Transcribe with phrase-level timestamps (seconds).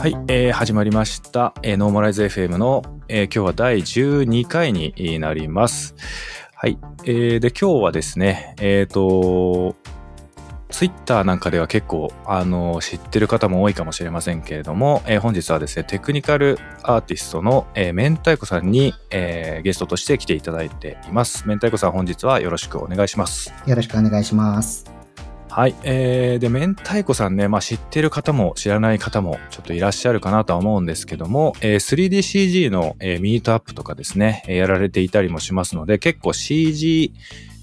[0.00, 5.94] はい、えー、始まりました、えー、ノーマライズ FM の、えー、今日は第12回になります。
[6.54, 9.76] はい、えー、で今日はですね、えっ、ー、と、
[10.70, 21.46] ツイッターなんかでは結構、あの、知ってる方も多いかもしれませんけれども、えー、本日はですね、テクニカルアーティストの、えー、明太子さんに、えー、ゲストとして来ていただいています。
[21.46, 23.52] 明太子さん、本日はよろしくお願いします。
[23.66, 24.99] よろしくお願いします。
[25.50, 25.74] はい。
[25.82, 37.12] えー、で、明太子さんね、まあ知ってる方も知らない方もちょっといらっしゃるかなとは思うんですけども、えー、3DCG の、えー、ミートアップとかですね、やられていたりもしますので、結構 CG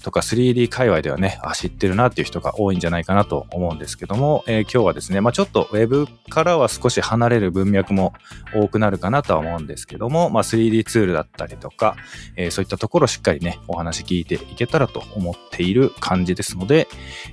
[0.02, 8.12] とか 3D 界隈ではね、あ、知ってるなっていう人が多いんじゃないかなと思うんですけども、えー、今日はですね、まあちょっと Web からは少し離れる文脈も
[8.54, 11.96] 多くなるかなとは思うんですけども、まあ 3D ツールだったりとか、
[12.36, 16.88] えー、そういったところしっかりね、お話聞いていけたらと思っている感じですので、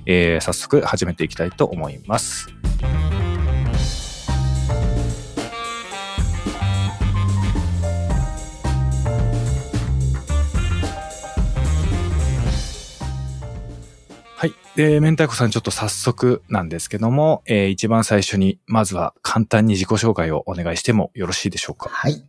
[0.06, 2.48] えー、早速始めていきたいと思います。
[14.38, 14.54] はい。
[14.74, 21.88] で、明太子さんちょっと早速なんですけども、えー、一番最初に、まずは簡単に自己紹介をお願いしてもよろしいでしょうか？
[21.88, 22.22] はい。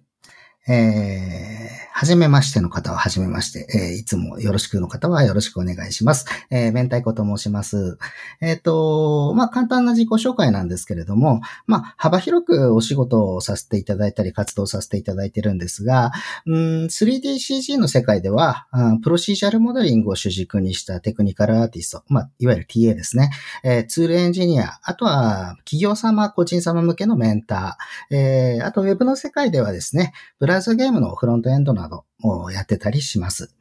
[0.67, 6.25] えー、はじめましての方ははじめまして、えー、いつもよろしくの方はよろしくお願いします。
[6.51, 7.97] えー、明太子と申します。
[8.39, 16.11] えっ、ー、と、まあ、簡単な自己紹介なんですけれども、まあ、幅広くお仕事をさせていただいたり、活動させていただいてるんですが、
[16.45, 18.67] うん、3DCG の世界では、
[19.01, 23.31] プロシージャルモデリングを主軸にしたテクニカルアーティスト、まあ、いわゆる TA ですね、
[23.63, 33.53] えー、ツールエンジニア、あとは企業様、個人様向けのメンター、えー、あとウェブの世界ではですね、ブラウザゲームのフロントエンドなどをやってたりします。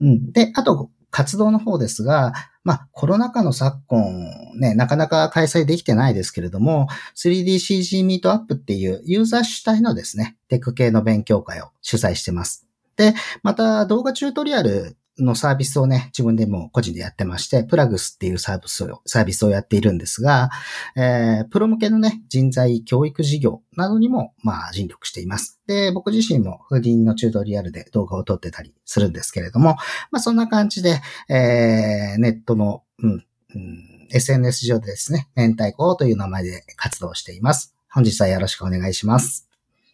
[0.00, 2.32] うん、で、あと、活動の方ですが、
[2.64, 12.66] まあ、コロナ禍の昨今、ね、なかなか開催できてないですけれども、3DCG ミートアップっていうユーザー主体のですね、テック系の勉強会を主催してます。
[12.96, 20.50] で、また動画チュートリアルのサービスをね、自分でも個人でやってまして、プラグスっていうサービスを、サービスをやっているんですが、
[20.96, 25.60] えー、プロ向けのね、人材教育事業などにも、まあ、尽力しています。
[25.66, 29.76] で、僕自身もフリーのチュートリアルで動画を撮ってたりするんですけれども、
[30.10, 33.24] まあ、そんな感じで、えー、ネットの、うん、
[33.54, 37.74] うん、SNS 上でですね、明太子という名前で活動しています。
[37.90, 39.48] 本日はよろしくお願いします。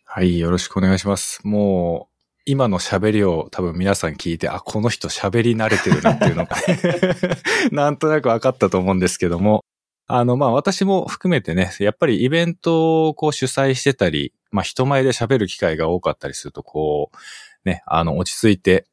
[0.04, 1.40] はい、よろしくお願いします。
[1.44, 2.13] もう、
[2.46, 6.56] 今の喋りを多分皆さん聞いて、あ、この人喋り慣れてるなっていうのが
[7.72, 9.64] なんとなく分かったと思うんですけども、
[10.06, 18.86] あの、まあ私も含めてね、やっぱりイベントをこう主催してたり、まあ人前で喋る機会が多かったりすると、こう、ね、あの、落ち着いて、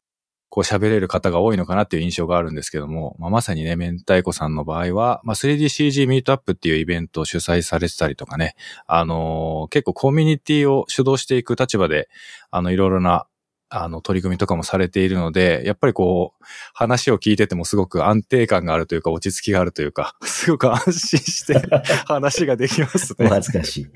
[0.52, 12.10] こう喋れる方が多いのかなっていう印象があるんですけども、まあ、まさにね、明太子さんの場合は、まあ、3DCG ミートアップっていうイベントを主催されてたりとかね、あのー、結構コミュニティを主導していく立場で、
[12.50, 13.28] あの、いろいろな
[13.74, 16.44] あの、取り組みとかもされているので、やっぱりこう、
[16.74, 21.54] 話を聞いててもすごく安定感があるというか、落ち着きがあるというか、 すごく安心して
[22.06, 23.28] 話ができますね。
[23.28, 23.88] お恥ずかしい。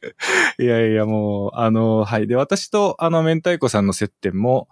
[0.62, 2.26] いやいや、もう、あの、はい。
[2.26, 4.68] で、私と、あの、明太子さんの接点も、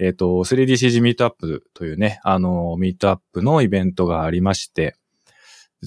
[0.00, 4.96] えっ、ー、と、3DCG ミートアップというね、あの、ミートアップのイベントがありまして、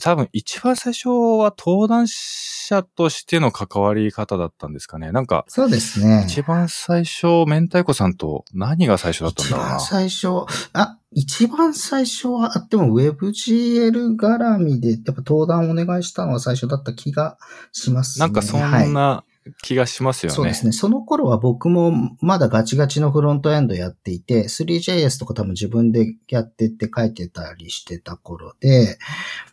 [0.01, 5.11] 多分一番最初は登壇者としての関わり方だったんですかね。
[5.11, 6.25] なんか、そうですね。
[6.27, 9.75] 一番最初、明太子さんと何が最初だったんだろうな。
[9.77, 10.27] 一番最初、
[10.73, 17.37] あ、一番最初は、あっても WebGL 絡みで、やっぱ登壇お願いしたのは最初だった気が
[17.71, 18.25] しますね。
[18.25, 20.35] なんかそんな、はい気がしますよね。
[20.35, 20.71] そうですね。
[20.71, 28.97] その頃は僕もまだガチガチのフロントエンドやっていて、3JS とか多分自分でやってって書いてたりしてた頃で、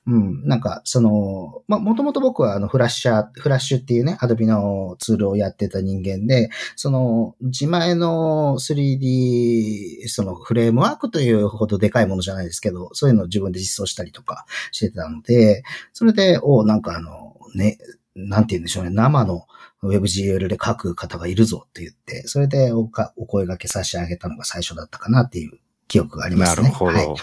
[0.06, 17.76] うん、なんかその、まもともと僕はあのフラッシャー、フラッシュっていうね、アドビのツールをやってた人間で、その自前の 3D、そのフレームワークというほどでかいものじゃないですけど、そういうのを自分で実装したりとかしてたので、それで、おなんかあの、ね、
[18.14, 19.46] なんて言うんでしょうね、生の
[19.82, 25.58] WebGL で書く方がいるぞって言って、それでおかお声掛け差し上げたのが最初だったかなっていう
[25.88, 26.62] 記憶がありますね。
[26.64, 26.98] なるほど。
[26.98, 27.14] はい、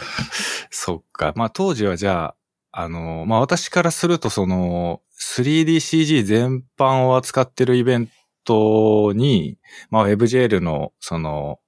[0.70, 1.34] そっか。
[1.36, 2.36] まあ当時はじゃ
[2.72, 8.10] あ、あの、まあ私からするとその 3DCG 全般を扱ってるイベン
[8.44, 9.58] トに、
[9.90, 11.60] まあ WebGL のその、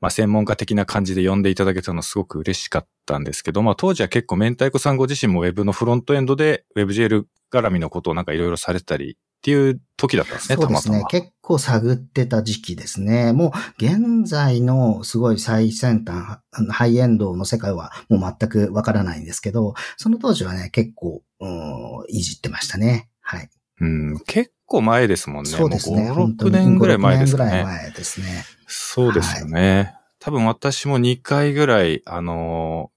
[0.00, 11.00] まあ専門家的な感じで呼んでいただけたのすごく嬉しかったんですけど、まあ当時は結構明太子さんご自身も Web のフロントエンドで WebGL 絡みのことをなんかいろいろされたりっていう時だったんですね、そうですね。
[11.00, 13.34] たまたま結構探ってた時期ですね。
[13.34, 16.38] もう現在のすごい最先端、
[16.70, 23.10] ハイエンドの世界はもう全くわからないんですけど、その当時はね、結構、うん、いじってましたね。
[23.20, 23.50] はい。
[23.82, 25.50] うん、結構前ですもんね。
[25.50, 26.10] そうですね。
[26.10, 27.56] もう5、6年ぐらい前ですか5 6ね。
[27.56, 28.44] 年ぐらい前ですね。
[28.66, 29.94] そうですよね。
[30.20, 32.93] 多分私も2回ぐらい、あのー、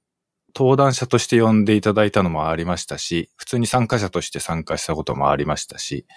[0.57, 6.07] 登壇者として呼んでいただいたのもありましたし、普通に参加者として参加したこともありましたし、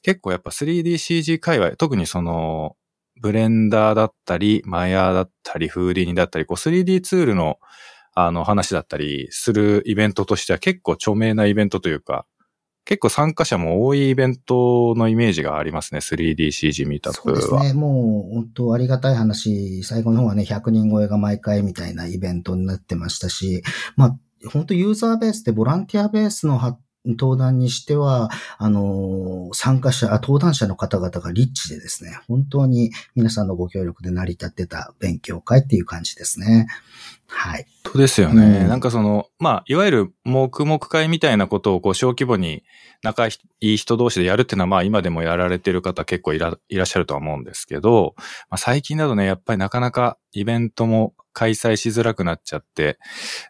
[0.00, 2.74] 結構やっぱ 3DCG 界隈、特にその、
[3.20, 7.58] ブレンダーだったり、マヤーだったり、フーディニだったり、こう 3D ツールの
[8.18, 12.24] あの話だったりするイベントとしては結構著名なイベントというか、
[12.86, 17.40] 結構参加者も多いイベントのイメージがありますね、3DCG ミートアップは。
[17.40, 17.74] そうですね。
[17.74, 23.64] もう本当ありがたい話、最後の方はね、100人超えが毎回みたいなイベントになってましたし、
[23.96, 24.16] まあ、
[24.48, 36.68] 本当ユーザーベースでボランティアベースの登壇にしては、あの参加者、登壇者の方々がリッチでですね、本当に皆さんのご協力で成り立ってた勉強会っていう感じですね。
[37.28, 37.66] はい。
[37.84, 38.60] そうですよね。
[38.60, 42.64] うんなんかその、まあ、いわゆる黙々会みたいなことをこう小規模に
[43.02, 43.30] 仲い
[43.60, 48.14] い人同士でやるっていうのはまあ今でもやられてる方結構いらいらっしゃるとは思うんですけど、
[48.50, 52.98] まあ、最近だとね、やっぱりなかなかイベントも開催しづらくなっちゃって、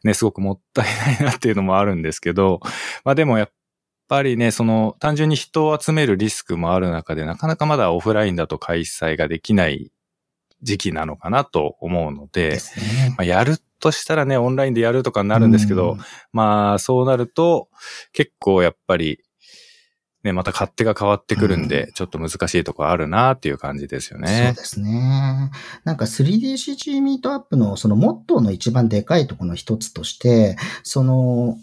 [0.05, 0.84] ね、すごくもったい
[1.19, 2.61] ないなっていうのもあるんですけど、
[3.05, 3.50] まあでもやっ
[4.08, 9.90] ぱりね、その単純に人を集めるリスクもある中でなかなかまだオフラインだと開催ができない
[10.67, 13.15] 時期なのかなと思うので、ですね。
[13.17, 15.99] まあ、やるとしたらね、オンラインでやるとかになるんですけど、うん
[16.33, 17.69] まあ、そうなると、
[18.13, 19.21] 結構やっぱり、
[20.25, 24.55] ね、また勝手が変わってくるんで、ちょっと難しいとこあるなっていう感じですよそうね。
[24.57, 25.53] ですね。
[25.85, 31.57] なんか 3DCG ミートアップのそのモットーの一番でかいところの一つとして、その、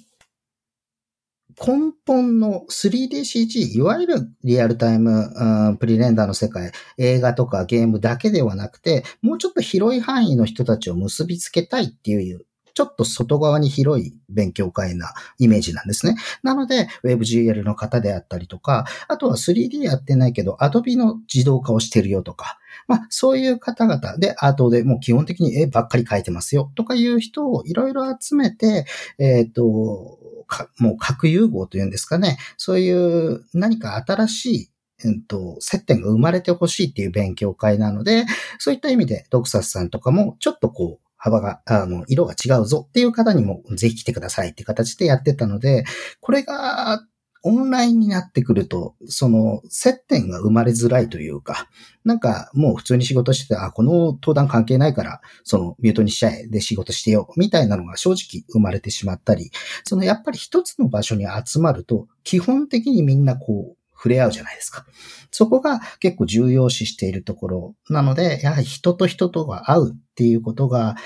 [1.60, 16.16] 根本の 3DCG、いわゆるリアルタイム、うんプリレンダーの世界、映画とかゲームだけではなくて、もうちょっと広い範囲の人たちを結びつけたいっていう、ちょっと外側に広い勉強会なイメージなんですね。
[16.42, 22.58] なので、WebGL の方であったりとか、あとは 3D やってないけど、Adobe の自動化をしてるよとか、
[22.88, 28.86] まあ、そういう方々で、アートでもう基本的に絵ばっかり描いてますよとかいう人をいろいろ集めて、
[29.20, 34.70] えっ、と、かもう核融合というんですかね、そういう何か新しい
[35.06, 38.26] うんと、接点が生まれてほしいっていう勉強会なので、
[38.60, 45.86] そういった意味で、ドクサスさんとかも、ちょっとこう、幅が、あの、色が違うぞっていう方にも、ぜひ来てくださいって形でやってたので、
[46.20, 47.02] これが、
[47.44, 51.70] オンラインになってくると、その、接点が生まれづらいというか、
[52.06, 59.52] なんか、もう普通に仕事してて、あ、この登壇関係ないから、その、ミュートにしちゃえ、で仕事してよ、みたいなのが正直生まれてしまったり、
[59.84, 64.86] その、やっぱり一つの場所に集まると、基本的にみんなこう、触れ合うじゃないですか。
[65.32, 70.98] そこが結構重要視しているところなので、やはり人と人とが会うっていうことが、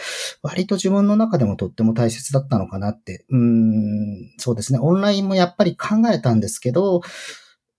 [0.42, 3.24] 割と自分の中でもとっても大切だったのかなって。
[3.30, 4.80] うーん、そうですね。
[4.80, 7.02] オンラインもやっぱり考えたんですけど、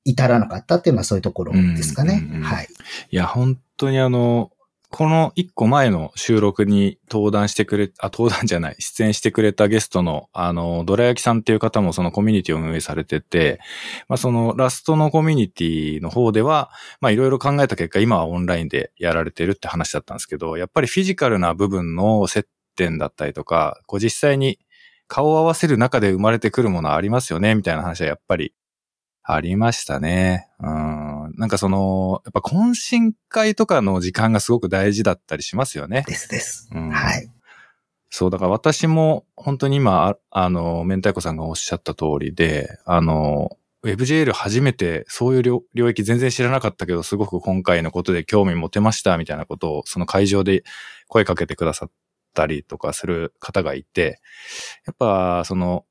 [0.05, 2.25] 至らなかったっていうのはそういうところですかね。
[2.45, 2.69] はい。
[3.11, 4.53] いや、本当にあの、
[4.91, 13.61] この一個前の収録に登壇してくれ、あ、登壇じゃない、出演してくれたゲストの、あの、ドラ焼きさんっていう方もそのコミュニティを運営されてて、
[14.09, 16.71] まあそのラストのコミュニティの方では、
[17.03, 24.59] まあいろいろ考えた結果、今はオンラインでやられてるって話だったんですけど、やっぱりフィジカルな部分の接点だったりとか、こう実際に
[25.07, 28.55] 顔を合わせる中で生まれてくるものありますよね、みたいな話はやっぱり
[29.31, 30.49] ありましたね。
[30.59, 31.35] うん。
[31.37, 36.05] なんかその、やっぱ懇親会とかの時間がすごく大事だったりしますよね。
[36.07, 36.71] ですです。
[36.75, 37.29] うんはい。
[38.09, 43.51] そう、だから私も本当に今、ああの、明太子さんがおっしゃった通りで、あの、
[43.85, 50.65] WebJL 初めてそういう領領域全然知らなかったけど、すごく今回のことで興味持てましたみたいなことを、その会場で
[51.07, 51.91] 声かけてくださっ
[52.33, 54.23] たりとかする方がいて、
[54.87, 55.85] やっぱその、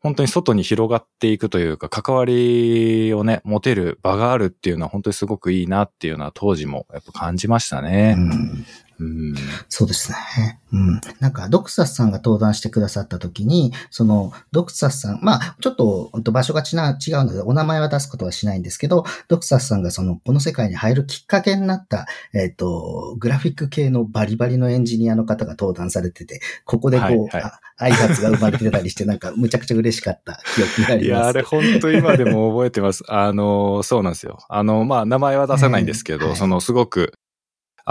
[0.00, 8.14] 本当に外に広がっていくというか、関わりをね、持てる場があるっていうのは本当にすごくいいなっていうのは当時もやっぱ感じましたうね。
[8.14, 8.64] ん
[9.00, 9.34] うん。
[9.68, 10.60] そうですね。
[10.72, 11.00] うん。
[11.20, 31.04] なんか、ドクサスさんが登壇してくださった時に、その、ドクサスさん、まあ、ちょっと、場所がちな違うので、お名前は出すことはしないんですけど、ドクサスさんがその、この世界に入るきっかけになった、えっ、と、グラフィック系のバリバリのエンジニアの方が登壇されてて、ここでこう、はいはいあ挨拶が生まれてたりして、なんか、むちゃくちゃ嬉しかった記憶があります。
[31.06, 33.02] いや、あれ本当今でも覚えてます。
[33.08, 34.38] あの、そうなんですよ。
[34.50, 37.14] あの、まあ、名前は出さないんですけど、ええはいその、すごく、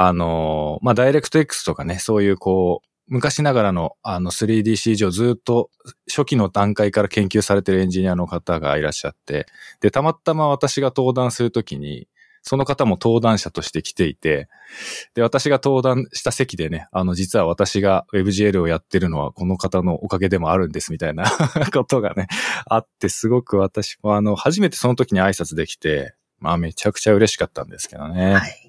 [0.02, 5.72] あの、まあ、ダイレクト X とかね、そういうこう、昔ながらのあの 3DC 上ずっと
[6.08, 9.46] 初期の段階から研究されてるエンジニアの方がいらっしゃって、
[9.82, 12.08] で、たまたま私が登壇するときに、
[12.44, 14.48] その方も登壇者として来ていて、
[15.16, 21.26] で、私が登壇した席でね、あの、実は私が WebGL をやってるのはこの方のおかげでもあるんですみたいな
[21.74, 22.28] ことがね、
[22.68, 28.36] あって、すごく私もあの、初めてその時に挨拶できて、まあめちゃくちゃ嬉しかったんですけどね。
[28.36, 28.69] はい。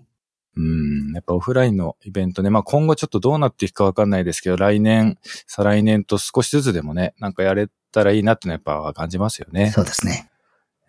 [0.56, 1.12] うん。
[1.12, 2.50] やっぱオフラインのイベントね。
[2.50, 9.70] まあ今後ちょっとどうなっていくかわかんないですけど、来年、再来年と少しずつでもね、なんかやれたらいいなってのはやっぱ感じますよね。
[9.70, 10.30] そうですね。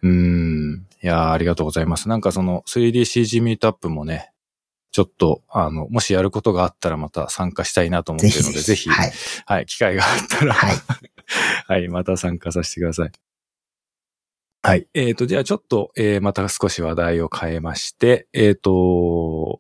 [0.04, 0.88] うん。
[1.04, 2.10] いやありがとうございます。
[2.10, 4.32] なんかその 3DCG ミートアップもね、
[4.92, 9.12] ちょっと、あの、もしやることがあったらまた参加したいなと思ってるので、ぜひ、はい、
[9.46, 10.76] はい、機会があったら、はい、
[11.68, 13.12] はい、また参加させてください。
[14.64, 14.88] はい。
[14.94, 19.60] えっ、ー、と、じゃあちょっと、えー、また少し話題を変えまして、えっ、ー、と、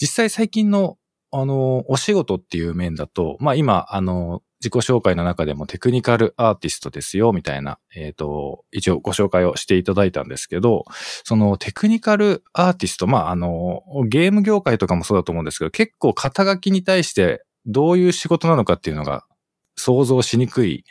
[0.00, 0.96] 実際最近の、
[1.32, 10.84] あの、お仕事っていう面だと、まあ今、あの、自己紹介の中でもテクニカルアーティストですよ、みたいな、えっ、と、一応ご紹介をしていただいたんですけど、
[11.24, 19.24] そのテクニカルアーティスト、まああの、ゲーム業界とかもそうだと思うんですけど、結構肩書きに対してどういう仕事なのかっていうのが
[19.82, 20.84] 想像しにくい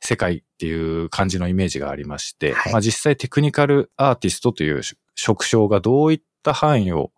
[0.00, 4.82] 世界っていう感じのイメージがありまして、はい、まあ実際テクニカルアーティストという
[5.14, 7.12] 職種がどういった範囲を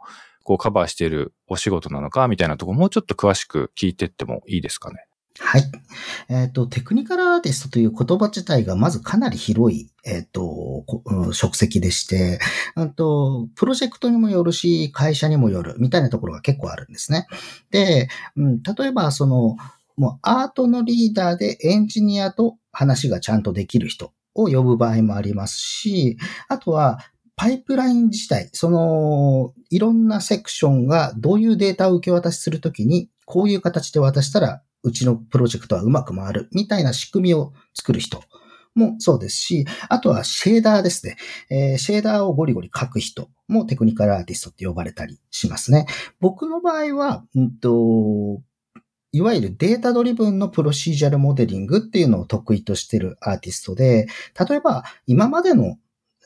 [0.44, 5.08] こうカバーしているお仕事なのかみたいなところもうちょっと詳しく聞いてってもいいですかね？
[5.40, 5.62] はい。
[6.28, 10.84] えっ、ー、と、テクニカルアーティストという言葉自体がまずかなり広い、えっ、ー、と、
[11.32, 12.40] 職責でして、
[12.96, 17.28] と、プロジェクトにもよるし、会社にもよるみたいなところが結構あるんですね。
[17.70, 19.56] で、うん、例えば、その、
[19.98, 26.16] もうアートのリーダーでエンジニアと話がちゃんとできる人を呼ぶ場合もありますし、
[26.48, 26.98] あとは
[27.38, 38.22] パイプライン自体、その、いろんなセクションがどういうデータを受け渡しするときに、こういう形で渡したら、うちのプロジェクトはうまく回る、みたいな仕組みを作る人
[38.74, 41.16] もそうですし、あとはシェーダーですね。
[41.48, 45.86] えー、シェーダーをゴリゴリ書く人もテクニカルアーティストって呼ばれたりしますね。
[46.18, 48.40] 僕の場合は、うんと、
[49.12, 54.06] いわゆるデータドリブンのプロシージャルモデリングっていうのを得意としているアーティストで、
[54.48, 55.78] 例えば今までの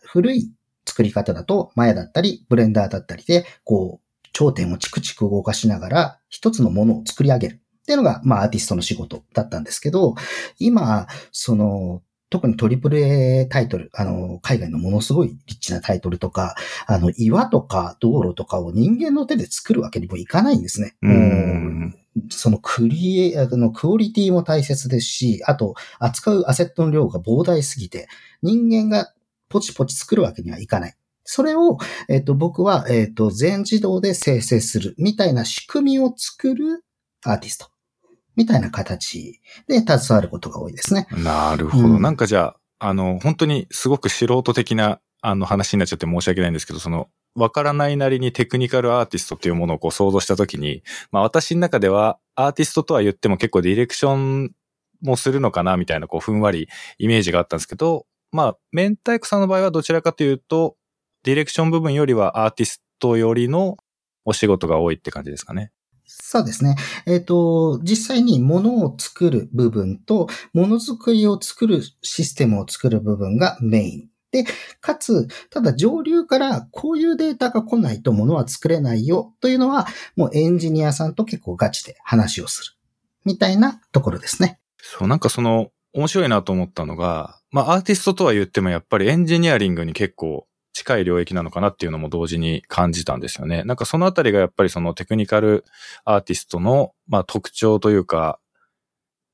[0.03, 0.53] 古い
[0.87, 10.15] 作り方だと、マヤだったり、ブレンダーだったりで、こう、頂点をチクチク動かしながら、一つのものを作り上げるっていうのが、まあ、アーティストの仕事だったんですけど、
[10.59, 20.95] 今、その、特にトリプル A タイトル、あの、海外のものすごいリッチなタイトルとか、あの、岩とか道路とかを人間の手で作るわけにもいかないんですね。
[21.03, 28.09] うんそのクリエ、あの、クオリティも大切ですし、あと、扱うアセットの量が膨大すぎて、
[28.43, 29.13] 人間が
[29.49, 30.95] ポチポチ作るわけにはいかない。
[31.25, 31.79] それを、
[32.09, 36.85] えっ、ー、と、僕は、えっ、ー、と、全自動で生成するみたいな仕組みを作る
[37.25, 37.73] アーティスト。
[38.35, 41.07] みたいな形で携わることが多いですね。
[41.13, 41.85] なるほど。
[41.85, 54.53] うん、なんかじゃあ、あの、本当にすごく素人的な、あの話になっちゃって申し訳ないんですけど、その、わからないなりにテクニカルアーティストっていうものをこう想像したときに、まあ私の中ではアーティストとは言っても結構ディレクション
[55.03, 60.77] もするのかなみたいなこうふんわりイメージがあったんですけど、まあ明太子さんの場合はどちらかというと、
[61.25, 63.77] ディレクション部分よりはアーティストよりの
[64.25, 65.73] お仕事が多いって感じですかね。
[66.05, 66.77] そうですね。
[67.07, 74.12] えっ、ー、と、実際に物を作る部分と、ものづくりを作るシステムを作る部分がメイン。
[74.33, 74.45] で、
[74.81, 79.87] かつ、ただ上流からこういうデータが来ないと物は作れないよというのは、
[80.17, 82.73] もうエンジニアさんと結構ガチで話をする。
[83.25, 84.59] みたいなところですね。
[84.79, 93.63] そう、なんかその、面白いなと思ったのが、まあアーティストとは言ってもやっぱりエンジニアリングに結構近い領域なのかなっていうのも同時に感じたんですよね。
[93.65, 95.65] なんかそのあたりがやっぱりそのテクニカル
[96.05, 98.39] アーティストの、まあ、特徴というか、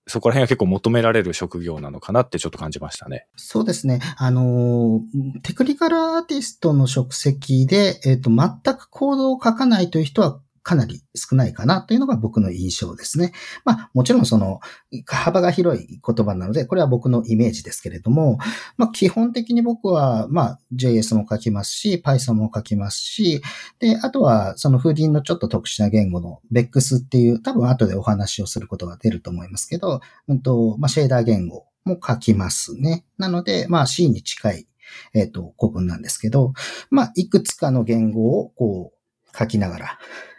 [0.08, 3.26] そこら辺は結構求められる職業なのかなってちょっと感じましたね。
[3.36, 4.00] そうですね。
[4.16, 5.02] あの、
[5.42, 13.32] テクニカルアーティストの職責で、えっ、ー、と、全くコードを書かないという人はかなり少ないかなというのが僕の印象ですね。
[13.64, 14.60] まあもちろんその
[15.06, 18.36] 幅が広い言葉なので、これは僕のイメージですけれども、
[18.76, 23.40] まあ基本的に僕はまあ JS も書きますし、Python も書きますし、
[23.78, 33.06] で、あとはその風鈴のちょっと特殊な言語の BEX っていう多分後でお話をすることが出ると思いますけど、うんと、まあシェーダー言語も書きますね。
[33.16, 34.68] なので、まあ C に近い
[35.14, 36.52] えっ、ー、と、古文なんですけど、
[36.90, 38.98] まあ、いくつかの言語をこう
[39.38, 39.98] 書きながら、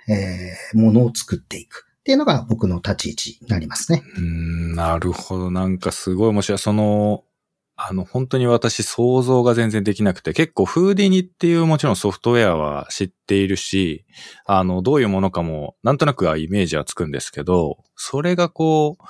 [0.10, 1.86] えー、ものを作っていく。
[2.00, 4.04] っていうのが僕の立ち位置になりますね。
[4.18, 5.52] うん、なるほど。
[5.52, 6.58] なんかすごい面白い。
[6.58, 7.24] その、
[7.76, 14.06] あの、本当に私想像が全然できなくて、結構フーディニっていうもちろんソフトウェアは知っているし、
[14.46, 19.04] あの、どういうものかもなんとなくはイメージはつくんですけど、それがこう、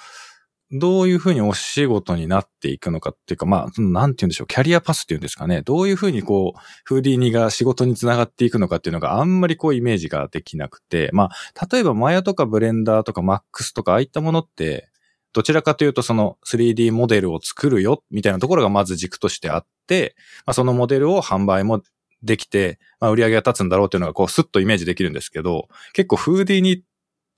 [0.71, 5.61] どういうふうにお仕事になっていくのかっていうか、まあ、なんて言うんでしょう、キャリアパスっていうんですかね。
[5.63, 14.89] どういうふうにこう、フーディーニが仕事につながっていくのかっていうのがあんまりこうイメージができなくて、まあ、例えばマヤとかブレンダーとかマックスとかああいったものって、
[15.33, 21.81] どちらかというとその 3D モデルを作るよみたいなところがまず軸としてあって、まあ、そのモデルを販売も
[22.23, 26.81] できて、まあ、売り上げが立つんだろうっていうのがこうスッとイメージできるんですけど、結構フーディーにっ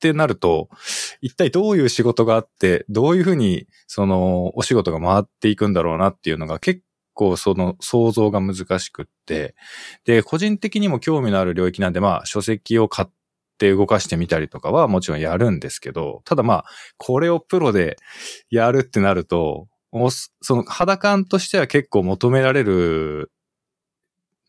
[0.01, 0.69] ってなると、
[1.21, 6.81] 一体どういう仕事があって、どういうふうにそのお仕事が回っていくんだろうなっていうのが結
[7.13, 9.53] 構その想像が難しくって、
[10.05, 13.07] で、個人的にも興味のある領域なんで、まあ書籍を買っ
[13.59, 16.65] て動かしてみたりとかはもちろんやるんですけど、ただまあ、
[16.97, 17.97] これをプロで
[18.49, 19.67] やるってなると、
[20.41, 23.31] その肌感としては結構求められる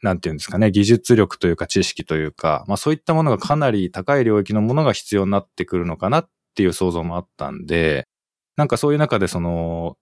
[0.03, 8.07] なんていうんですかね、技術力というか知識というか、まあそういったものがかなり高い領域のものが必要になってくるのかなっていう想像もあったんで、
[8.57, 9.97] なんかそういう中でその、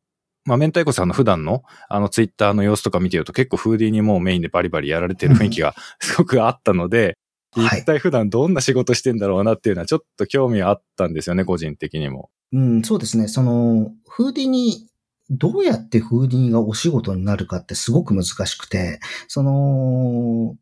[0.47, 7.19] まあ、明太子さんの普段のあのツイッターの様子とか見てると結構フーディーにもうメインでバリバリやられてる雰囲気がすごくあったので、
[7.57, 12.31] うん、一体普段どんな仕事してんだろうなっていうのはちょっと興味あったんですよね、個人的にも。
[12.53, 13.29] うん、そうですね。
[13.29, 14.89] その、フーディーに
[15.31, 20.57] どうやってフーディーがお仕事になるかってすごく難しくて、その、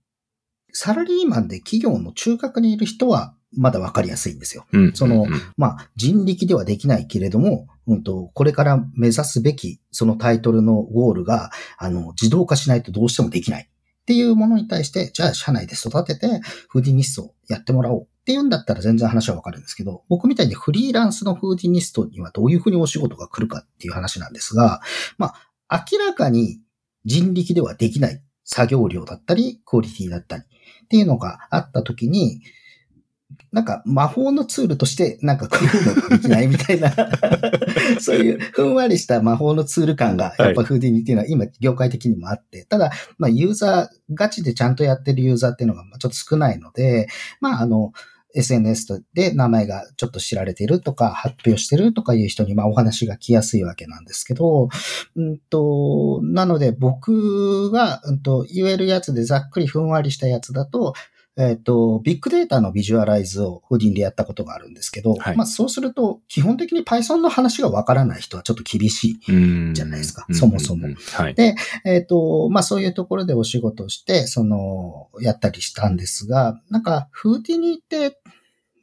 [0.72, 4.66] サラリーマンで企業の中核にいる人はまだわかりやすいんですよ。
[4.72, 24.82] うん、その、まあ、人力ではできないけれども、うんと、これから目指すべきそのタイトルのゴールが、あの、自動化しないとどうしてもできないっていうものに対して、じゃあ社内で育てて、フーディニストをやってもらおうっていうんだったら全然話はわかるんですけど、僕みたいにフリーランスのフーディニストにはどういうふうにお仕事が来るかっていう話なんですが、
[25.16, 25.32] ま
[25.68, 26.61] あ、明らかに
[27.06, 32.42] 人力ではできない作業量だったり、クオリティだったりっていうのがあったときに、
[33.50, 36.90] なんか魔法のツールとしてなんかこういうのできないみたいな
[38.00, 47.08] そういうふんわりした魔法のツール感がやっぱフーディニっていうのは今業界的にもあって、ただ、まあユーザー、ガチでちゃんとやってるユーザーっていうのがちょっと少ないので、
[47.40, 47.92] まああの、
[48.38, 54.68] SNS で名前がちょっと知られているとか、発表してるとかいう人に、まあお話が来やすいわけなんですけど、
[55.16, 60.94] うんと、なので僕が、うんと、言えるやつでざっくりふんわりしたやつだと、
[61.38, 70.88] えっ、ー、と、ビッグデータのビジュアライズをフーディンでやったことがあるんですけど、はい、まあそうすると、基本的に Python の話がわからない人はちょっと厳しいじゃないですか、そもそも。
[71.12, 78.18] はい、で、えっ、ー、と、まあそういうところでお仕事をして、その、やったりしたんですが、なんか、フーディニって、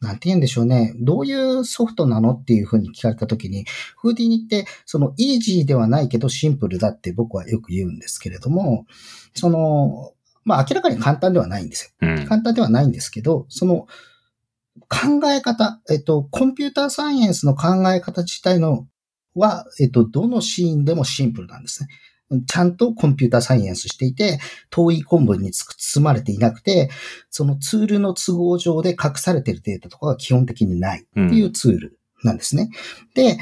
[0.01, 0.93] なんて言うんでしょうね。
[0.99, 3.65] どういうソフトなのっていうふうに聞かれたときに、
[3.97, 8.85] フーディニって、そのイージーではないけどシンプルだって僕はよく言うんですけれども、
[9.33, 10.13] その、
[10.45, 12.07] まあ明らかに簡単ではないんですよ。
[12.07, 13.87] うん、簡単ではないんですけど、その
[14.89, 18.87] 考え方、えっと、コンピューターサイエンスの考え方自体の
[19.33, 21.89] は、えっと、どのシーンでもシンプルなんですね。
[22.47, 26.89] ちゃんとコンピューターサイエンスしていて、遠い昆布に包まれていなくて、
[27.29, 32.69] そのツールの都合上で隠されているデータとかが基本的にないっていうツールなんですね。
[33.01, 33.37] うん、で、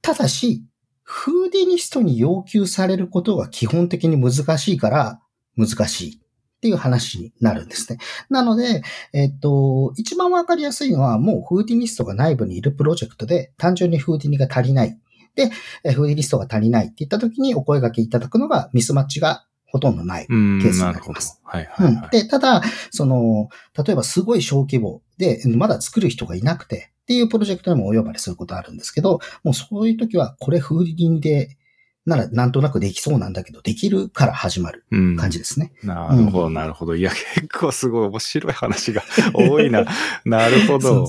[0.00, 0.64] ただし、
[1.02, 5.20] フーディニストに要求されることが基本的に難しいから、
[5.58, 6.16] 難しい
[6.58, 7.98] っていう話になるんですね。
[8.30, 14.98] なので、えっと、一番わかりやすいのは、もうフーディニストが内部にいるプロジェクトで、単純にフーディニが足りない。
[15.36, 15.50] で、
[15.92, 21.40] フーディニストが足りないって言った時にお声掛けいただくのがミスマッチがほとんどないケースになります。
[21.44, 31.56] はいはい、はい、で、ただ、その、例えばすごい小規模で、まだ作る人がいなくて、っていうプロジェクトにもお呼ばれすることあるんですけど、もうそういう時は、これフーディニで
[32.08, 35.72] ならなんとなくできそうなんだけど、できるから始まる感じですね。
[35.82, 36.96] うん、なるほど、なるほど。
[36.96, 39.02] いや、結構すごい面白い話が
[39.34, 39.84] 多いな。
[40.24, 41.06] なるほど。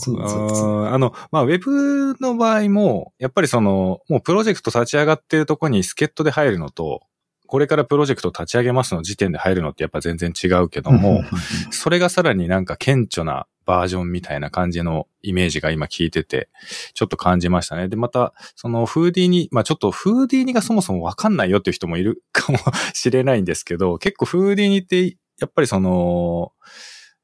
[0.91, 7.03] あの、まあ、ウェブの場合も、やっぱりその、もうプロジェクト立ち上がってるとこに助っ人で入るのと、
[7.47, 11.23] これからプロジェクト立ち上げますの時点で入るのってやっぱ全然違うけども、
[11.71, 16.49] それがさらになんか顕著なバージョンみたいな感じのイメージが今聞いてて、
[16.95, 17.87] ちょっと感じましたね。
[17.87, 22.57] で、また、そのフーディーニ、まあちょっとフーディーニがそもそもわかんないよっていう人もいるかも
[22.93, 26.51] しれないんですけど、 結構フーディーニって、やっぱりその、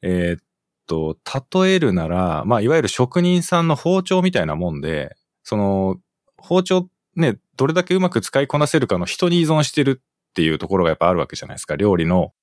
[0.03, 0.43] えー、っ
[0.85, 1.17] と、
[1.63, 5.97] 例えるなら、まあいわゆる職人さんの包丁みたいなもんで、その、
[6.37, 11.75] 包丁ね、どれだけうまく使いこなせるかの人に依存してるっていうところがやっぱあるわけじゃないですか。
[11.75, 12.33] 料理の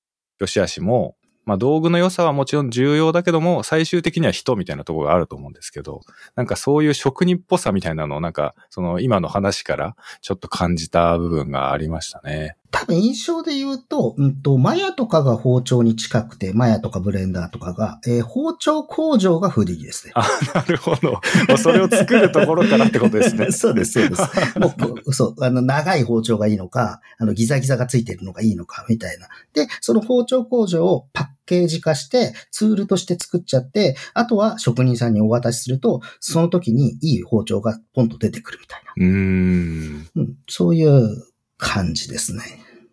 [0.40, 6.00] 良し悪しも、まあ道具の良さはもちろん重要だけども、最終的には人みたいなところがあると思うんですけど、
[6.36, 12.56] なんかそういう職人っぽさみたいなのをなんか、その今の話からちょっと感じた部分がありましたね。
[12.72, 20.14] 多分印象で言うと、うんと、マヤとかが包丁に近くて、マヤとかブレンダーとかが、えー、包丁工場がフディですね。
[20.16, 21.20] あ、なるほど。
[21.58, 23.52] それを作るところからってことですね。
[23.52, 24.22] そうです、そうです。
[24.58, 24.74] も
[25.04, 29.28] う、そう、あの、長い包丁がいいのか、あの、ギザギザがついてるのがいいのか、みたいな。
[29.52, 38.92] で、その包丁工場をパッケージ化して、ツールとして作っちゃって、あとは職人さんにお渡しすると、その時にいい包丁がポンと出てくるみたいな。
[38.96, 40.34] うん,、うん。
[40.48, 41.24] そういう
[41.56, 42.42] 感じですね。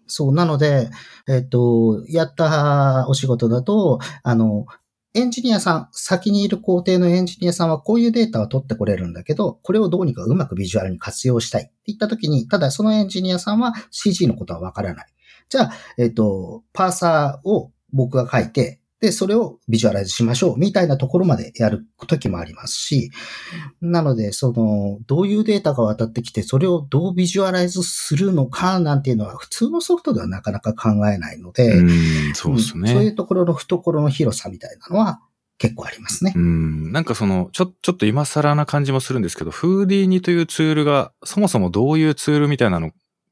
[0.07, 0.89] そう、なので、
[1.27, 4.65] えっ、と、やったお仕事だと、あの、
[5.15, 15.07] エンジニアさん、先にいる工程のエンジニアさんはこういうデータを取ってこれるんだけど、これをどうにかうまくビジュアルに活用したいって言ったときに、ただそのエンジニアさんは CG のことはわからない。
[15.49, 23.11] じゃあ、えっ、と、パーサーを僕が書いて、で、それをビジュアライズしましょう、みたいなところまでやる時もありますし、
[23.81, 32.91] なので、その、どういうデータが渡ってきて、それをどうビジュアライズするのか、なんていうのは、普通のソフトではなかなか考えないので、うん、そうですね。
[32.91, 35.21] そういうところの懐の広さみたいなのは、
[35.59, 36.33] 結構ありますね。
[36.35, 36.91] うん。
[36.91, 42.91] なんかその、ちょ、ちょっと今更な感じもするんですけど、フーディーニというツールが、そもそもどういうツールみたいなの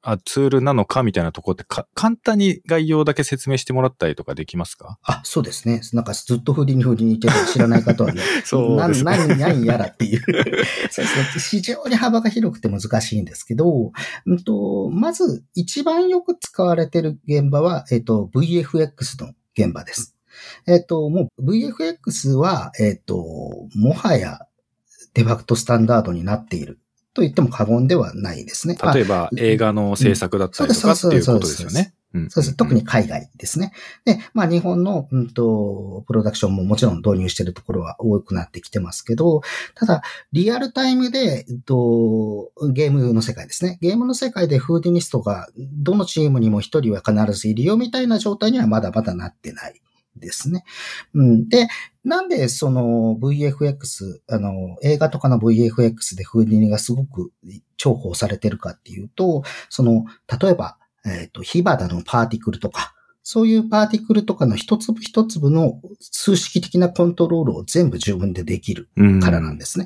[0.09, 4.97] あツールなのかみたいなところってか、簡単に概要だけ説明してもらったりとかできますか？
[5.03, 5.81] あ、そうですね。
[5.91, 8.21] なんかずっとフーディーにフーディーに言ってる知らない方はね。
[8.45, 9.17] そうですね。
[9.17, 10.21] 何、何やらっていう。
[10.89, 11.25] そうですね。
[11.49, 13.91] 非常に幅が広くて難しいんですけど、
[14.25, 20.15] うんと、まず一番よく使われてる現場は、えっ、と、VFX の現場です。
[20.67, 23.17] えっ、と、もう VFX は、えっ、と、
[23.75, 24.39] もはや
[25.15, 26.79] デファクトスタンダードになっている
[27.17, 28.77] と言っても過言ではないですね。
[28.93, 31.95] 例えば、映画の制作だったりとかっていうことですよね。
[32.29, 32.55] そうです。
[32.55, 33.73] 特に海外ですね。
[34.05, 39.41] で、まあ日本の、うんと、プロダクションももちろん導入しているところは多くなってきてますけど、
[39.73, 43.79] ただ、リアルタイムで、えっと、ゲームの世界ですね。
[43.81, 49.81] ゲームの世界でフーディニストが、どのチームにも一人は必ずいるよみたいな状態にはまだまだなってない
[50.19, 50.63] ですね。
[51.13, 51.67] うん、で、
[52.03, 57.31] なんでその VFX、あの、映画とかの VFX でフーディニがすごく
[57.77, 60.05] 重宝されてるかっていうと、その、
[60.41, 62.93] 例えば、えっ、ー、と、火花のパーティクルとか、
[63.29, 68.87] そういうパーティクルとかの一粒一粒の数式的なコントロールを全部自分でできる
[69.21, 69.85] からなんですね。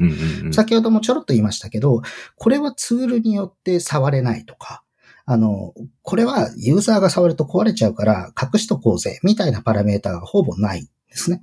[0.52, 2.04] 先ほどもちょろっと言いましたけど、
[2.36, 4.84] これはツールによって触れないとか、
[5.32, 11.42] あの、これはユーザーが触ると壊れちゃうから隠しとこうぜ、みたいなパラメータがほぼないんですね。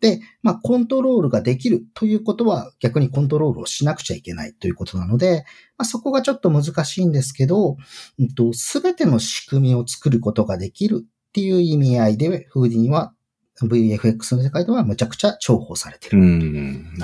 [0.00, 5.44] で、まあ、コントロールができるということは逆にコントロールをしなくちゃいけないということなので、
[5.76, 7.76] まあ、そこがちょっと難すいんですけど、
[8.52, 13.14] すべての仕組みを作ることができるっていう意味合いで、フーディンは
[13.60, 16.20] VFX の世界ではむちゃくちゃ重宝されてる。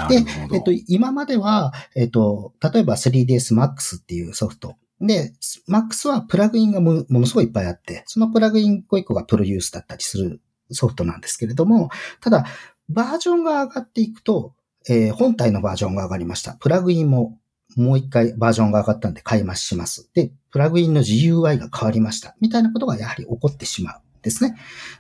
[0.08, 0.22] で、
[0.54, 5.32] えっと、今までは、えっと、例えば 3ds Max っていうソフトで、
[5.68, 12.44] Max はプラグインがものすごいいっぱいあって、そのプラグイン一個一個がプロデュースだったりするソフトなんですけれども、ただ、
[12.88, 14.54] バージョンが上がっていくと、
[14.88, 16.54] えー、本体のバージョンが上がりました。
[16.54, 17.38] プラグインも
[17.76, 20.10] もう一回バージョンが上がったんで買い増しします。
[20.14, 22.34] で、プラグインの GUI が変わりました。
[22.40, 24.10] みたいなことがやはり起こってしまうん。
[24.22, 24.54] ですね。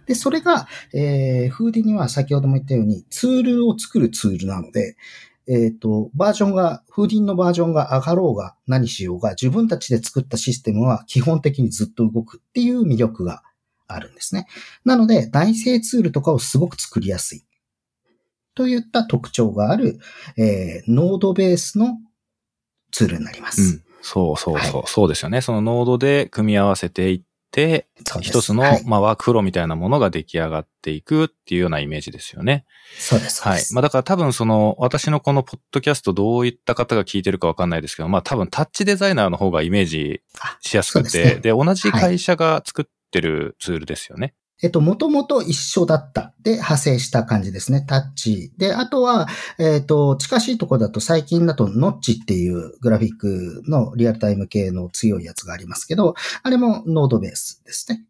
[0.06, 4.96] で、それが、えー、フーディには先ほども言ったようにツールを作るツールなので、
[5.50, 13.42] えっ、ー、と、バージョンが、フーディンのバージョンが上がろうが何しようが、自分たちで作ったシステムは基本的にずっと動くっていう魅力が
[13.88, 14.46] あるんですね。
[14.84, 17.42] なので、内製ツールとかをすごく作りやすい。
[18.54, 19.98] といった特徴がある、
[20.36, 21.98] えー、ノードベースの
[22.92, 23.60] ツールになります。
[23.60, 25.40] うん、そうそうそう、はい、そうですよね。
[25.40, 27.29] そのノードで組み合わせていって、
[28.20, 32.64] 一つの、はい、まあ、ワークフローみたいなものが出来上がっていくっていうようなイメージですよね。
[32.96, 33.42] そうです。
[33.42, 33.62] はい。
[33.72, 40.22] まあ、だから多分その、私のこのポッドキャストどういった方が聞いてるかわかんないですけど、まあ、多分タッチデザイナーの方がイメージ
[40.60, 44.34] しやすくて、で、ね、で、同じ会社が作ってるツールですよね。
[44.62, 46.34] えっと、もともと一緒だった。
[46.42, 47.84] で、派生した感じですね。
[47.86, 48.52] タッチ。
[48.58, 58.04] で、あとは、えっと、近しいところだと最近だとノッチっていうグラフィックのリアルタイム系の強いやつがありますけど、あれもノードベースですね。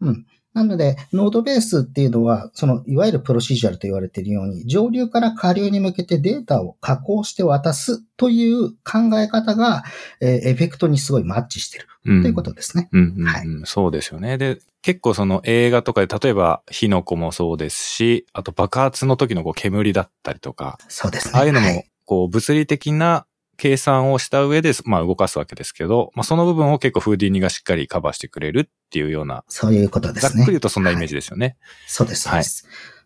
[0.00, 0.26] うん。
[0.56, 9.84] なので、ノードベースっていうのは、その、いわゆるプロシジュアルと言われているように、上流から下流に向けてデータを加工して渡すという考え方が、
[10.22, 12.88] えー、エフェクトにすごいマッチしてる、ということですね。
[12.90, 14.38] うんはい、そうですよね。
[14.38, 21.32] で、結構その映画とかで、例えば火の粉もそうですし、あと爆発の時のこう煙だったりとか、そうですね。
[21.34, 29.42] ああいうのも、こう、物理的な計算をした上で、まあ動かすわけですけど、まあその部分を結構フーディニがしっかりカバーしてくれるっていうような。
[29.48, 30.30] そういうことですね。
[30.38, 31.46] ざっくり言うとそんなイメージですよね。
[31.46, 31.56] はい、
[31.88, 32.44] そうです、はい。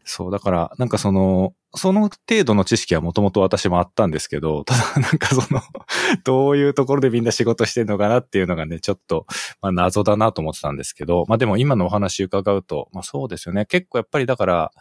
[0.04, 5.62] そう、だから、なんかその、その程度の知識はもともと私もあったんですけど、 ただなんかその
[6.24, 9.26] どういうところでみんな仕事してんのかなっていうのがね、ちょっと、
[9.60, 13.66] まあ謎だなと思ってたんですけど、まあでも今のお話伺うと、まあそうですよね。
[13.66, 14.72] 結構やっぱりだから、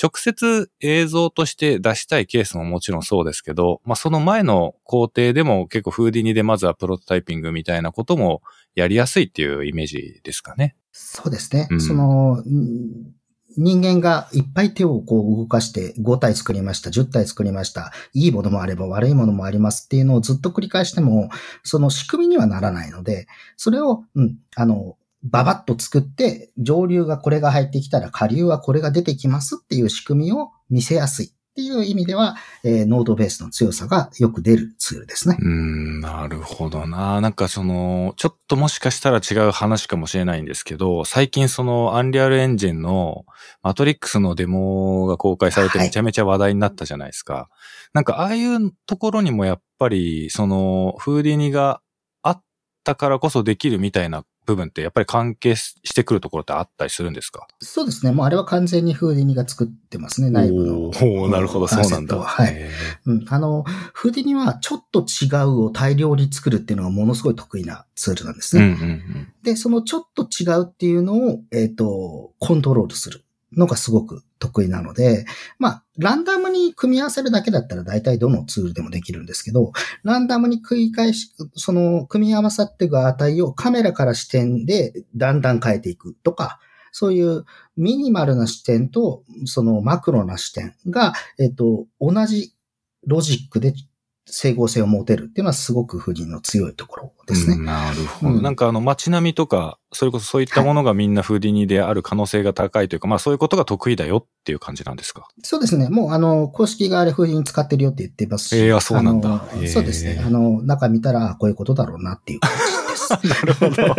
[0.00, 8.42] 直接映像として出したいケースももちろんそうですけど、まあその前の工程でも結構フーディニでまずはプロトタイピングみたいなことも
[8.74, 10.74] やりやすいっていうイメージですかね。
[10.90, 11.68] そうですね。
[11.70, 12.42] うん、その、
[13.56, 21.30] 人間がいっぱい手をこう動かして5体作りました、10体作りました、いいものもあれば悪いものもありますっていうのをずっと繰り返しても、
[21.62, 31.32] その仕組みにはならないので、それを、うん、あの、ババッと作って、上流がこれが入ってきたら下流はこれが出てきますっていう仕組みを見せやすい。
[31.54, 35.36] っていう意味では、えー、ノードベースの強さがよく出るツールですね。
[35.40, 37.20] うん、なるほどな。
[37.20, 43.24] なんかその、ちょっともしかしたら違う話かもしれないんですけど、最近そのアンリアルエンジンの
[43.62, 47.34] マトリックスのデモが公開されてめちゃめちゃ話題になったじゃないですか。
[47.34, 47.46] はい、
[47.92, 51.80] なんかああいうところにもやっぱり、その、フーディニが
[52.22, 52.42] あっ
[52.82, 57.46] たからこそできるみたいな部分ってやっぱり関係してくるところってあったりするんですか？
[57.60, 58.12] そうですね。
[58.12, 60.90] もうあれは完全にフーディニが作ってますね、内部の。
[61.22, 62.18] おなるほど、そうなんだ。
[62.18, 62.56] はい。
[63.06, 63.24] うん。
[63.28, 68.64] あの、フーディニはちょっと違うを大量に作るっていうのがものすごい得意なツールなんですね。
[68.64, 73.23] うんうんうん、で、そのちょっと違うっていうのを、えっ、ー、と、コントロールする。
[73.56, 75.24] のがすごく得意なので、
[75.58, 86.58] まあ、ランダムに組み合わせるだけだったら大体どのツールでもできるんですけど、ランダムに繰り返し、その組み合わさっていく値をカメラから視点でだんだん変えていくとか、
[86.92, 87.44] そういう
[87.76, 92.54] ミニマルな視点とそのマクロな視点が、えっと、同じ
[93.06, 93.74] ロジックで
[94.26, 97.56] 整合性を持てるっていうのはすごく不人の強いところですね。
[97.56, 98.32] うん、なるほど。
[98.34, 105.28] うん、なんかあの街並みとか、それこそそういったものがみんなフーディニである可能性が高いというか、はい、まあそういうことが得意だよっていう感じなんですか？
[105.42, 105.88] そうですね。
[105.88, 108.56] もうあの、公式があれフーディニ使ってるよって言ってますし。
[108.56, 109.44] ええー、そうなんだ。
[109.72, 110.22] そうですね。
[110.24, 112.56] あの、中見たらこういうことだろうなっていう感じ。
[113.24, 113.96] なるほど。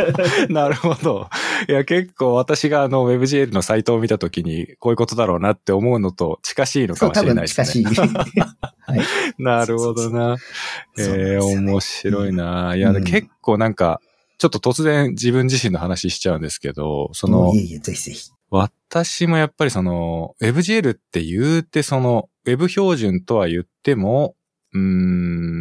[0.54, 1.30] なるほど。
[1.68, 7.66] いや、結構私があの WebGL のサイトを見たときに、こういうことだろうなって思うのと近しいのかもしれないですね。
[7.66, 8.06] 近しい。
[8.88, 9.00] はい、
[9.40, 10.38] なるほどな。
[10.98, 12.76] ええー、面白いな。
[12.76, 14.00] いや、うん、結構なんか、
[14.38, 18.30] ちょっと突然自分自身の話しちゃうんですけど、その、いえいえ、ぜひぜひ。
[18.50, 24.36] 私もやっぱりその、WebGL って言うてその、Web 標準とは言っても、
[24.74, 25.55] うーん、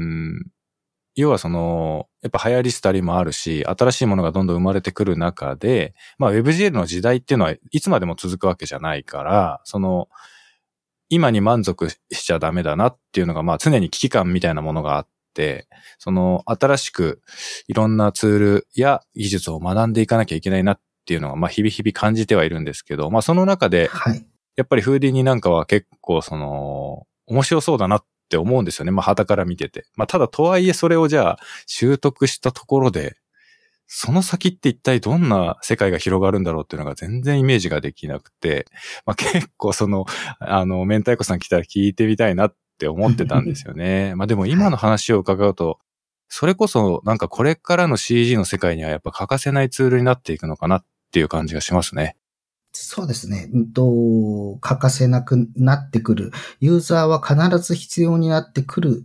[1.16, 10.08] 要はその、やっぱ流行り廃りもあるし、新しいものがどんどん生まれてくる中で、まあ WebGL の時代っていうのはいつまでも続くわけじゃないから、その、
[11.08, 17.22] 今に満足しちゃダメだなっていうのが、まあ常に危機感みたいなものがあって、その新しく
[17.68, 23.88] いろんなツールや技術を学んでいかなきゃいけないなっていうのが、まあ日々日々感じてはいるんですけど、まあその中で、
[24.56, 28.90] やっぱりフーディニなんかは結構その、面白そうだなっって思うんですよね。
[28.90, 29.86] まあ、旗から見てて。
[29.96, 33.16] まあ、ただとはいえそれをじゃあ習得したところで、
[33.86, 38.66] その先って一体どんな世界が広がるんだろうっていうのが全然イメージができなくて、
[39.04, 40.06] まあ、結構その、
[40.40, 44.14] あの、明太子さん来たら聞いてみたいなって思ってたんですよね。
[44.16, 45.78] まあでも今の話を伺うと、
[46.28, 52.16] それこそなんかこれからの CG の世界にはやっぱ欠かせないツールになっていくのかなっていう感じがしますね。
[52.74, 53.48] そうですね。
[53.52, 56.32] うんと、欠かせなくなってくる。
[56.60, 59.04] ユーザーは必ず必要になってくる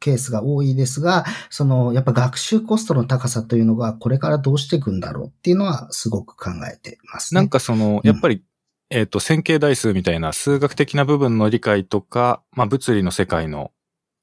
[0.00, 7.40] ケースが多いですが、その、やっぱ学習コストの高さというのが、これからどうしていくんだろうっていうのは、すごく考えてますね。
[7.40, 8.42] なんかその、やっぱり、うん、
[8.90, 13.70] えっ、と、線形代数みたいな数学的な部分の理解とか、まあ、物理の世界の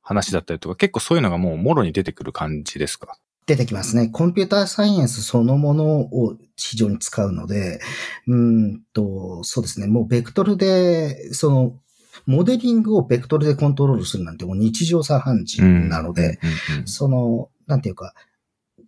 [0.01, 3.17] 話だったりとか、結構そういうのがもうもろに出てくる感じですか？
[3.49, 4.09] 出てきますね。
[4.09, 7.79] コンピューターサイエンスそのものを非常に使うので、
[8.27, 9.87] うんと、そうですね。
[9.87, 11.73] もうベクトルで、その、
[12.27, 16.39] モデリングをベクトルでコントロールするなんてもう日常茶飯事なので、
[16.85, 18.13] その、なんていうか、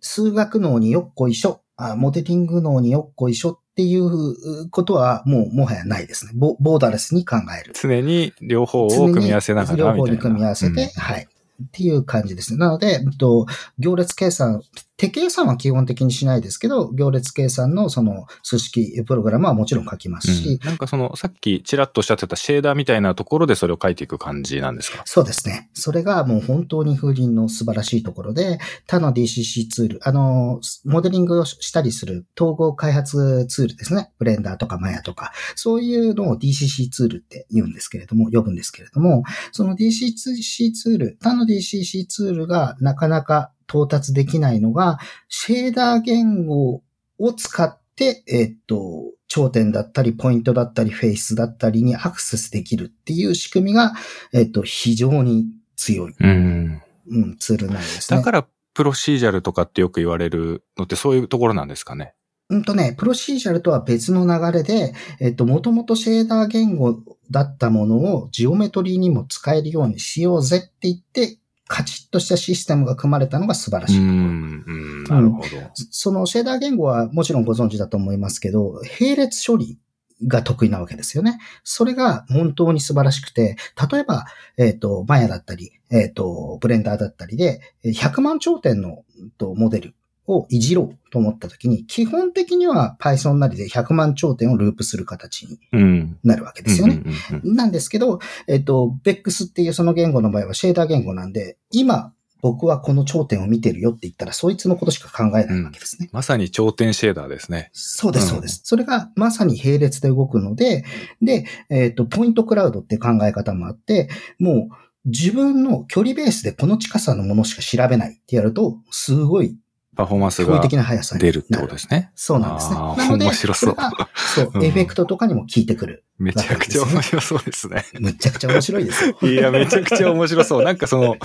[0.00, 6.32] 数学脳によっこいしょ、あモデリング脳によっこいしょっていうことはもうもはやないですね。
[6.36, 7.72] ボボーダレスに考える。
[7.74, 11.26] 常に両方を組み合わせながら両方に組み合わせて、うん、はい。
[11.62, 12.58] っていう感じですね。
[12.58, 13.46] なので、えっと、
[13.78, 14.62] 行列計算、
[15.02, 20.60] 手計算は基本的にしないですけど、行列計算のその数式プログラムはもちろん書きますし。
[20.62, 25.02] うん、なんかその、さっきちらっとおっしゃってたシェーダーみたいなところでそれを書いていく感じなんですか？
[25.04, 25.70] そうですね。
[25.74, 34.12] それがもう本当に風鈴の素晴らしいところで、他の DCC ツール、あの、モデリングをしたりする統合開発ツールですね。
[34.20, 44.98] ブレンダーとかマヤとか、そういうのを DCC ツールって言うんですけれども、呼ぶんですけれども、その DCC ツール、他の DCC ツールがなかなか到達できないのが、
[45.28, 46.82] シェーダー言語
[47.18, 53.92] を使って、えっと、頂点だったり、ポイントだったり、フェイスだったりにアクセスできるっていう仕組みが、
[54.32, 55.46] えっと、非常に
[55.76, 58.18] 強い、うん、うん、ツールなんですね。
[58.18, 62.14] だから、プロシージャルとかってよく言われるのってそういうところなんですかね？
[62.48, 71.38] うんとね、プロシージャルとは別の流れで、えっと、もともとシェーダー言語だったものをジオメトリーにも使えるようにしようぜって言って、
[71.72, 75.48] カチッとしたシステムが組まれたのが素晴らしいなるほど、
[75.90, 79.78] そのシェーダー言語はもちろんご存知だと思いますけど、並列処理
[80.26, 81.38] が得意なわけですよね。
[81.64, 83.56] それが本当に素晴らしくて、
[83.90, 84.26] 例えば、
[84.58, 89.04] えっ、ー、と、マヤだったり、えっ、ー、と、ブレンダーだったりで、100万頂点の
[89.40, 89.94] モデル
[90.26, 96.18] をいじろうと思ったときに、基本的には Python なりで100万頂点をループする形にうん。
[96.22, 97.02] なるわけですよね。
[97.04, 106.10] うんうんうんなんですけど、えっと、BEX っていうその言語の場合はシェーダー言語なんで、今僕はこの頂点を見てるよって言ったら、そいつのことしか考えないわけですね。
[106.12, 107.70] まさに頂点シェーダーですね。
[107.72, 108.62] そうです、うんそうです。
[108.64, 110.84] それがまさに並列で動くので、
[111.22, 114.08] で、えっ、と、ポイントクラウドって考え方もあって、
[114.40, 119.56] もう自分の距離ベースでこの近さのものしか調べないってやると、すごい
[119.94, 121.32] パフォーマンスが驚異的な速さになる。
[121.32, 122.10] 出るってことですね。
[122.14, 122.76] そうなんですね。
[122.76, 126.04] なので、面白そうれがそうう、んエフェクトとかにも効いてくる。
[126.18, 127.84] めちゃくちゃ面白そうですね。
[128.00, 129.16] むちゃくちゃ面白いですよ。
[129.22, 130.62] いや、めちゃくちゃ面白そう。
[130.64, 131.16] なんかその、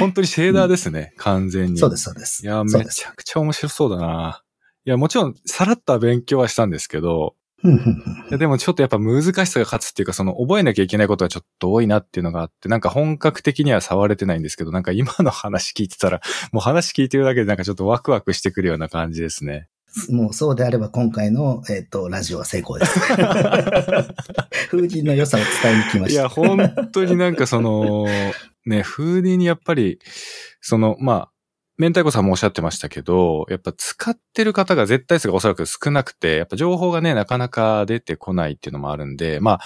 [0.00, 1.78] 本当にシェーダーですね、完全に。
[1.78, 2.44] そうです、そうです。
[2.44, 4.42] いや、めちゃくちゃ面白そうだな。
[4.84, 7.34] いや、もちろん、さらっとは勉強はしたんですけど、
[8.30, 16.20] でもちょっとやっぱ難しさが勝つっていうか、その覚えなきゃいけないことがちょっと多いなっていうのがあって、なんか本格的には触れてないんですけど、なんか今の話聞いてたら、
[16.52, 19.68] もう話聞いてるだけでなんかちょっとワクワクしてくるような感じですね。
[20.10, 23.00] もうそうであれば今回の、えっ、と、ラジオは成功です。
[24.70, 26.20] 風神の良さを伝えに来ました。
[26.20, 28.06] いや、本当になんかその、
[28.66, 29.98] ね、フーディーにやっぱり、
[30.60, 31.30] その、まあ、
[31.78, 39.60] 明太子さんもおっしゃってましたけど、やっぱ使ってる方が絶対数がおそらく少なくて、やっぱ情報がね、なかなか出てこないっていうのもあるんで、まあ、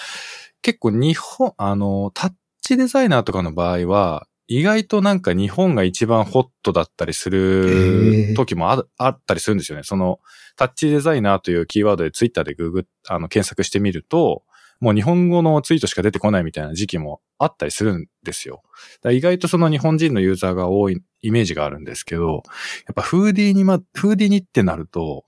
[0.61, 9.83] 結構日本、あの、タッチデザイナーとかの場合は、意外となんか日本が一番ホットだったりすへるー時もああったりするんですよね。
[9.83, 10.19] その、
[10.55, 14.43] タッチデザイナーというキーワードでツイッターでググあの、検索してみると、
[14.83, 18.63] もう日本語のツイートしか出てこないみたいな時期もあったりするんですよ。
[19.01, 22.43] だ意外とその日本人のユーザーが多いイメージがあるんですけど、
[22.85, 25.23] やっぱフーディーにま、フーディーにってなると、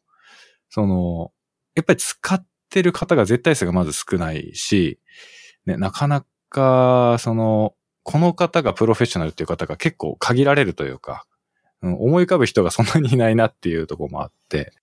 [0.69, 1.31] その、
[1.73, 4.99] やっぱり使ってる方が絶対数がまず少ないし、
[5.65, 11.25] ね、なかなか、その、この方がプロフェッショナルっていう方が結構限られるというか、
[11.81, 14.73] うん、思い浮かぶ人がそんなにいないなっていうとこもあって、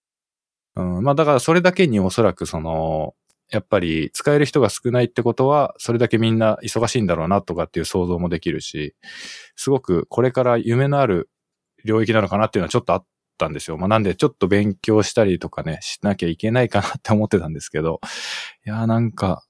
[0.77, 3.15] うん、まあだからそれだけにおそらくその、
[3.53, 8.97] やっぱり使える人が少ないってことは、それだけみんな忙しいんだろうなとかっていう想像もできるし、
[9.57, 11.29] すごくこれから夢のある
[11.85, 13.77] 領域なのかなっていうのはちょっとあったんですよ。
[13.77, 18.01] まあなんでちょっと勉強したりとかね、しなきゃいけないかなって思ってたんですけど、
[18.65, 19.45] いやーなんか、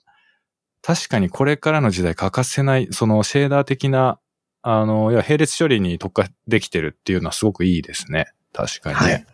[0.83, 4.19] 確かにこれからの時代欠かせない、そのシェーダー的な、
[4.62, 8.27] あの、いや並列処理に特化できてるっていうのはすごくいいですね。
[8.53, 9.12] 確かにね。
[9.12, 9.27] はい。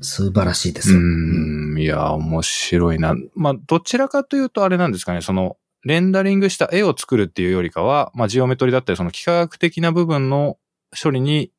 [0.00, 0.98] 素晴らしいですよ。
[0.98, 3.14] うん、いや、面白いな。
[3.34, 10.56] まあ、どちらかというとあれなんですかね、その、レンダリングした絵を作るっていうよりかは、まあ、ジオメトリだったり、その幾何学的な部分の
[11.00, 11.52] 処理に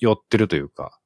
[0.00, 0.98] 寄ってるというか、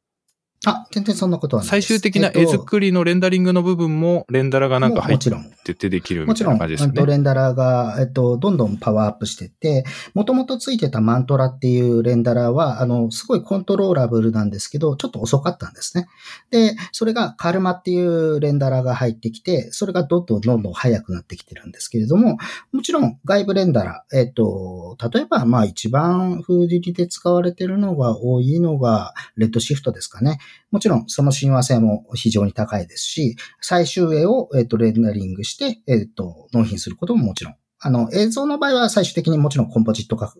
[0.64, 1.88] あ、全然そんなことはないです。
[1.88, 5.57] 最終的な絵えっと作りのレンダリングの部分も、レンダラがなんか入っももちろん。
[5.64, 7.07] ててできるみもちろん、たいな感じですうんとね。
[7.07, 16.07] レンダラーが、えっと、どんどんパワーアップしてて、もともとついてたマントラっていうレンダラーは、あの、すごいコントローラブルなんですけど、ちょっと遅かったんですね。
[16.51, 22.38] で、それがカルマっていうレンダラーが入ってきて、それがどんどんどんどん速くなってきてるんですけれども、
[22.73, 30.38] もちろん外部レンダラー、えっと、例えば、まあ一番フーディニで使われてるのが多いのが、レッドシフトですかね。
[30.71, 37.57] もちろんその親和性も非常に高いですし、最終絵を、えっとレンダリングして、えっと納品することももちろん。
[37.79, 40.33] あの、映像の場合は最終的にもちろんコンポジット化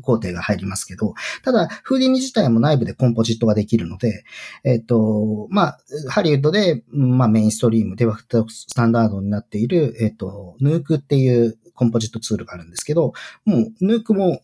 [0.00, 4.24] 工程が入りますけど、ただ、フーディニ自体も内部でコンポジットができるので、
[4.64, 5.78] えっ、と、まあ、
[6.08, 13.12] ハリウッドで、まあ、メインストリーム、デファクトスタンダードになっている、えっ、と、ヌークっていうコンポジットツールがあるんですけど、
[13.44, 14.40] もう、ヌークも、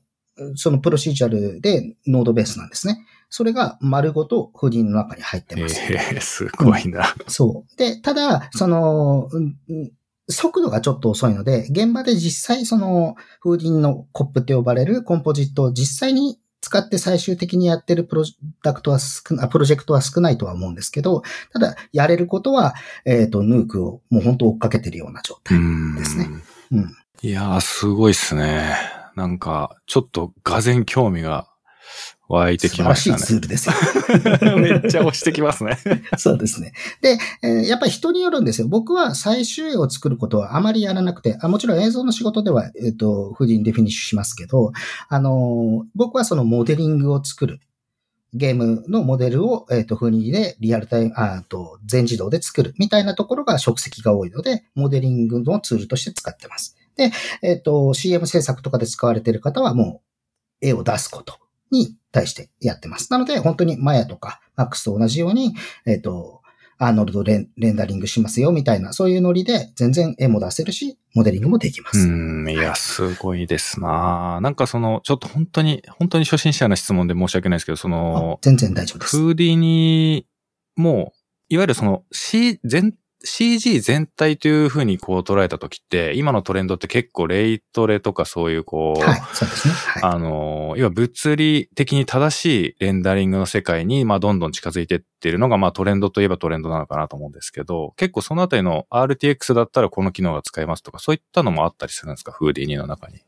[0.55, 3.05] そのプロシージャルでノードベースなんですね。
[3.31, 5.81] それが丸ごとフーディニの中に入ってます。
[5.93, 7.15] ええすごいな。
[7.27, 7.77] そう。
[7.77, 9.93] で、ただ、その、うんうん
[10.31, 18.25] 速度がちょっと遅いので、現場で実際その、フーディニのコップって呼ばれるコンポジットを実際に使って最終的にやってるプロ
[18.63, 21.23] ダクトは少な、プロジェクトは少ないとは思うんですけど、
[21.53, 22.75] ただ、やれることは、
[23.07, 25.59] えっ、と、ヌークをもう本当追っかけてるような状う態。
[25.59, 26.29] んですね。
[26.73, 26.95] うん。
[27.23, 28.77] いやー、すごいっすね。
[29.17, 31.48] なんか、ちょっと、がぜん興味が
[32.29, 33.19] 湧いてきましたね。
[33.19, 34.57] 素晴らしいツールですよ。
[34.61, 35.79] めっちゃ推してきますね。
[36.19, 36.73] そうですね。
[37.01, 38.69] で、えーやっぱり人によるんですよ。
[38.69, 44.73] 僕は最終絵を作ることはあまりやらなくて、あもちろん映像の仕事では、えっ、フーディニでフィニッシュしますけど、
[45.09, 47.61] あのー僕はそのモデリングを作る。
[48.35, 56.77] ゲームのモデルを、えっ、と、フーディンでリアルタイム、ああと、全自動で作るみたいなところが職責が多いので、モデリングのツールとして使ってます。
[56.97, 57.11] で、
[57.43, 60.03] えっ、と、CM 制作とかで使われている方はも
[60.61, 61.39] う、絵を出すこと
[61.71, 63.11] に対してやってます。
[63.11, 65.55] なので、本当にマヤとか MAX と同じように、
[65.87, 66.43] えっ、と、
[66.81, 72.07] アーノルドレンレンダリングしますよみたいな、そういうノリで全然絵も出せるし、モデリングもできまうす。
[72.07, 79.17] ん、いや、すごいですななんかその、ちょっと本当に、本当に初心者の質問で申し訳ないですけど、そあの、全然大丈夫です。
[79.17, 80.27] フーディーに
[80.77, 82.95] もう、いわゆるその C 全
[83.25, 89.75] CG 全体というふうにこう捉えたときって、今のトレンドって結構レイトレとかそういうこう、はい、そうですね。
[89.75, 102.33] はい、あの、要は物理的に正しいレンダリングの世界に、まあどんどん近づいていっているのが、まあトレンドといえばトレンドなのかなと思うんですけど、結構そのあたりの RTX だったらこの機能が使えますとか、そういったのもあったりするんですか？
[102.33, 103.21] フーディーニの中に。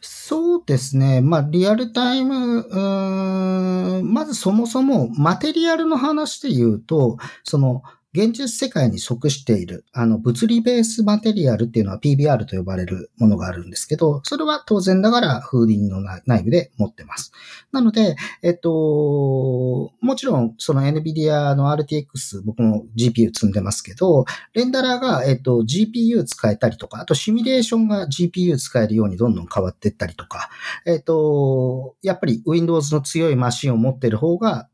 [0.00, 1.20] そうですね。
[1.20, 7.82] まあ、リアルタイム、うん、まずそもそもマテリアルの話で言うと、その、
[8.14, 17.32] 現実世界に即している、あの、物理ベースマテリアルっていうのは PBR と呼ばれるものがあるんですけど、それは当然ながらフーディングの内部で持ってます。
[17.70, 30.48] なので、えっと、もちろん、その NVIDIA の RTX、僕も GPU 積んでますけど、レンダラーが、えっと、GPU 使えたりとか、あとシミュレーションが GPU 使えるようにどんどん変わっていったりとか、
[30.86, 34.70] えっと、やっぱり Windows の強いマシンを持ってる方が、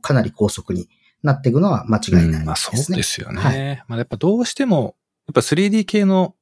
[0.00, 0.88] かなり高速に
[1.22, 2.38] なっていくのは間違いないですね。
[2.38, 3.40] うん、まあそうですよね。
[3.40, 4.96] はい、まあやっぱどうしても、
[5.26, 6.34] やっぱ 3D 系の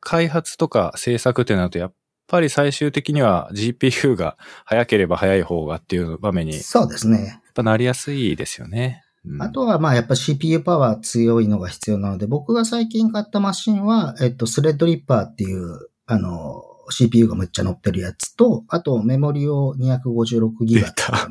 [0.00, 1.92] 開発とか制作ってなると、やっ
[2.26, 6.54] ぱり最終的には GPU が早ければ早い方がっていう場面に。
[6.54, 7.26] そうですね。
[7.26, 9.04] やっぱなりやすいですよね。
[9.24, 21.28] うん、あとは、まあ、やっぱ CPU パワー強いのが必要なので、僕が最近買ったマシンは、えっと、スレッドリッパーっていう、あの、CPU がめっちゃ乗ってるやつと、あとメモリを256ギガた。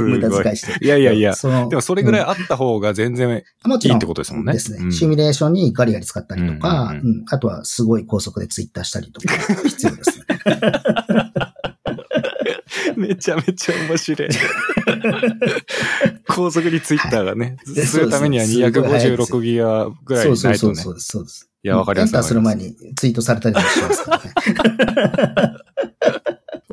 [0.00, 4.52] 無駄遣いしていやいやいや、そのでもそれぐらいあった方が全然いいってことですもんね。
[4.52, 10.24] ですね、うん、シミュレーションにガリガリ使ったりとか、うんうんうん、あとはすごい高速でツイッターしたりとか 必要ですね。
[12.96, 14.28] めちゃめちゃ面白い。
[16.26, 20.36] 高速にツイッターがね、はい、するためには256ギガぐらいないとね。
[20.36, 21.06] そうそうそうです。
[21.06, 21.47] そうです。
[21.62, 22.10] いや、わかります。
[22.10, 24.20] エンターする前にツイートされたりもしますか
[24.62, 25.58] らね。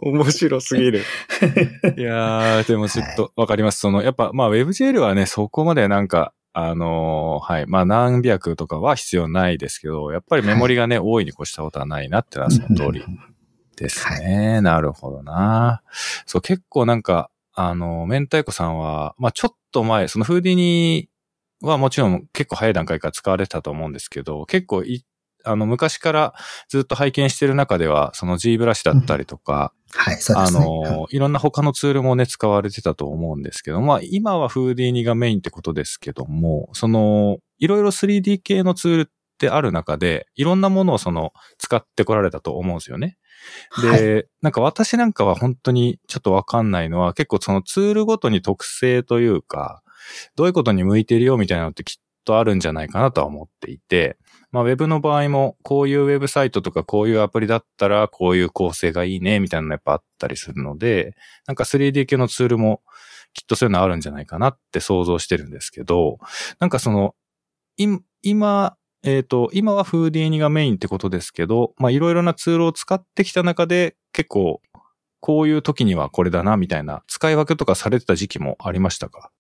[0.02, 1.00] 面白すぎる。
[1.98, 3.80] いやー、でもちょっとわかります。
[3.80, 7.66] その、やっぱ、まあ WebGL はね、そこまでなんか、あのー、はい。
[7.66, 13.04] まあ何百とかは必要ないですけど、やっぱりメモリがね、はい、多いに越したことはないなってのはその通り
[13.76, 14.54] ですね。
[14.54, 15.82] はい、なるほどな。
[16.28, 21.10] そう、結構なんか、あの、明太子さんは、まあちょっと前、そのフーディニ
[21.70, 25.06] はもちろん結構早い段階から使われてたと思うんですけど、結構い、
[25.44, 26.34] あの、昔から
[26.70, 30.66] ずっと拝見してる中では、その G ブラシだったりとか、うん、はい、そうですね。
[30.66, 39.06] あの、いろんな他のツールもね、使われてたと思うんですけど、まあ、今はフーディーニがメインってことですけども、その、いろいろ 3D 系のツールっ
[39.38, 43.18] てある中で、いろんなものをその、使ってこられたと思うんですよね。
[43.82, 49.84] で、はい、なんか私なんかは本当にちょっとわかんないのは、結構そのツールごとに特性というか、
[50.36, 54.18] どういうことに向いてるよみたいなのってきっとあるんじゃないかなとは思っていて、
[54.52, 62.82] まあ、ウェブの場合も、こういうウェブサイトとかこういうアプリだったら、こういう構成がいいね、みたいなのやっぱあったりするので、なんか 3D 系のツールも
[63.34, 66.20] きっとそういうのあるんじゃないかなって想像してるんですけど、
[66.60, 67.16] なんかその、
[68.24, 74.62] 今、えっ、ー、と、今はフーディーニがメインってことですけど、まあいろいろなツールを使ってきた中で、結構、
[75.20, 79.32] こういう時にはこれだな、みたいな使い分けとかされてた時期もありましたか？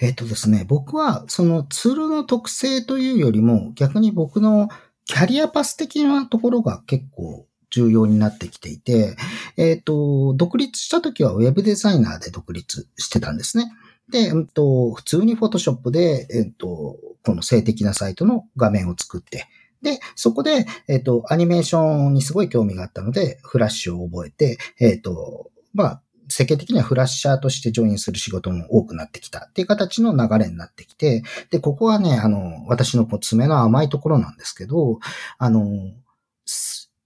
[0.00, 4.68] えっ、とですね、僕はそのツールの特性というよりも、逆に僕の
[5.04, 9.16] キャリアパス的なところが結構重要になってきていて、
[9.56, 13.72] えっ、と、独立した時はウェブデザイナーで独立してたんですね。
[14.10, 19.46] で、うんと、普通にフォトショップで、えっ、と、この静的なサイトの画面を作って、
[19.82, 35.00] で、そこで、えっ、と、アニメーションにすごい興味があったので、フラッシュを覚えて、えっ、と、まあ、世間的にはフラッシャーとしてジョインする仕事も多くなってきたっていう形の流れになってきて、で、ここはね、あの、私の爪の甘いところなんですけど、
[35.38, 35.92] あの、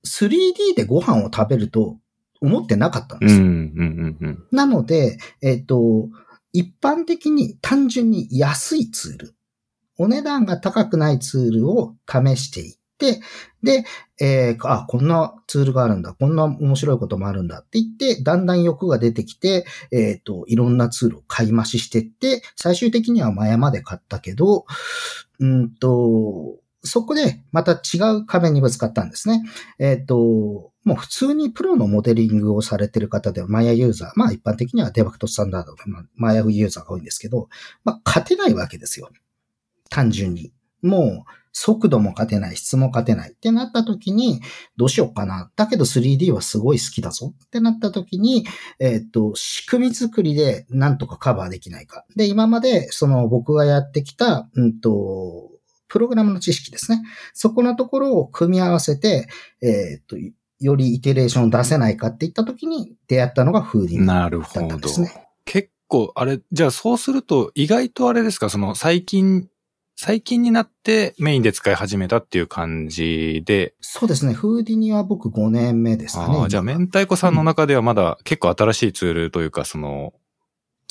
[0.05, 1.97] 3D でご飯を食べると
[2.41, 3.43] 思ってなかったんですよ。
[4.51, 6.09] なので、えっ、ー、と、
[6.53, 9.35] 一般的に単純に安いツール、
[9.99, 12.82] お値段が高くないツールを試していって、
[13.63, 13.85] で、
[14.21, 24.65] えー、あ、こんなツールがあるんだ、こんな面白いこともあるんだって言って、だんだん欲が出てきて、えっ、ー、と、いろんなツールを買い増ししてって、最終的にはマヤまで買ったけど、
[25.39, 29.43] うんと、そこでまた違う壁にぶつかったんですね。
[29.79, 35.83] えっ、ー、と、もう普通にプロのモデリングをされてる方では、マヤユーザー、まあ一般的にはデバクトスタンダードで、
[36.17, 37.49] マヤユーザーが多いんですけど、
[37.85, 39.11] まあ勝てないわけですよ。
[39.91, 40.53] 単純に。
[40.83, 44.41] もう、速度も勝てない、質も勝てないってなった時に、
[44.77, 45.51] どうしようかな。
[45.55, 48.47] だけど 3D はすごい好きだぞってなった時に、
[48.79, 52.05] えっ、と、仕組み作りでなんとかカバーできないか。
[52.17, 55.51] で、今までその僕がやってきた、うんと、
[55.89, 57.03] プログラムの知識ですね。
[57.35, 59.29] そこのところを組み合わせて、
[59.61, 60.17] えっ、と、
[60.59, 65.07] よりイテレーションを出せないかっていった時に出会ったのがフーディングだったんですね。
[65.09, 65.33] なるほど。
[65.45, 69.49] 結構、あれ、じゃあそうすると、意外とあれですか、その最近、
[70.05, 73.75] 最近になってメインで使い始めたっていう感じで。
[73.81, 74.33] そうですね。
[74.33, 76.41] フーディニは僕5年目ですかね。
[76.47, 80.13] あじゃあ、明太子さんの中ではまだ結構新しいツールというか、その、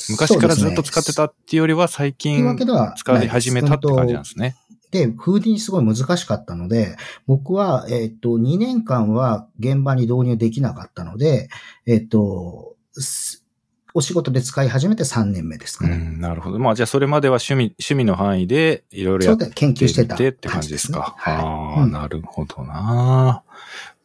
[0.08, 2.56] 昔からずっと使ってたっていうよりは最近
[2.96, 4.56] 使い始めたって感じなんですね。
[4.92, 6.96] で、フーディニすごい難しかったので、
[7.26, 11.50] 僕は、えっ、と、2年間は現場に導入できなかったので、
[11.84, 12.76] えっ、と、
[13.94, 16.14] お仕事で使い始めて3年目ですかね。
[16.18, 16.58] なるほど。
[16.58, 21.16] まあ、じゃあそれまでは趣味、趣味の範囲でいろいろやって研究してたって感じですか？
[21.22, 23.42] すね、はい、ああ、うん、なるほどな。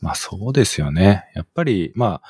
[0.02, 1.32] まあそうですよね。
[1.34, 2.30] やっぱり、まあ、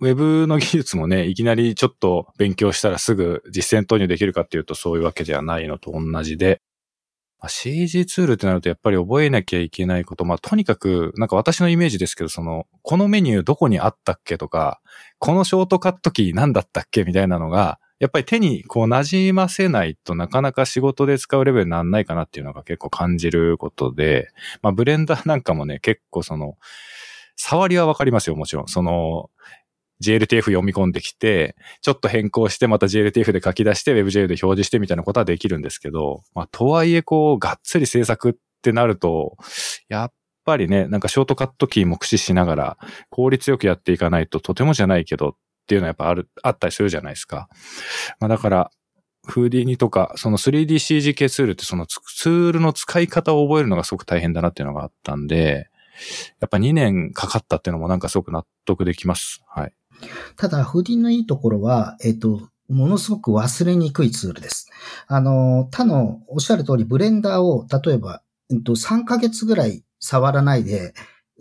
[0.00, 6.60] ウェブの技術もね、いきなりちょっと勉強したらすぐ実践投入できるかっていうとそういうわけではないのと同じで、
[7.44, 14.80] まあ、CG ツールってなるとやっぱり覚えなきゃいけないこと、まあとにかく、なんか私のイメージですけど、その、このメニューどこにあったっけとか、
[15.18, 24.30] このショートカットキー何だったっけみたいなのが、やっぱり手にこう馴染ませないとなかなか仕事で使うレベルにならないかなっていうのが結構感じることで、
[24.62, 26.56] まあブレンダーなんかもね、結構その、
[27.36, 28.68] 触りはわかりますよ、もちろん。
[28.68, 29.28] その、
[30.02, 39.36] GLTF 読み込んできて、ちょっと変更してまた GLTF で書き出して WebGL で表示してみたいなことはできるんですけど、まあ、とはいえこう、がっつり制作ってなると、
[39.88, 40.12] やっ
[40.44, 42.78] ぱりね、なんかショートカットキーも駆使しながら、
[43.10, 45.32] 効率よくやっていかないととてもじゃないけどっ
[45.66, 47.48] ていうのはやっぱある、あったりするじゃないですか。
[48.20, 48.70] まあだから、
[49.26, 55.70] フーディニとか、その 3DCG 系ツールってそのツールの使い方を覚えるのがすごく大変だなっていうのがあったんで、
[56.40, 59.42] やっぱ2年かかったっていうのもなんかすごく納得できます。
[59.46, 59.72] はい。
[60.36, 64.70] ただ、フーディニのいいところは、えっ、と、ものすごく忘れにくいツールです。
[65.06, 70.94] あの、他のおっしゃる通り、ブレンダーを、例えば、えっと、3ヶ月ぐらい触らないで、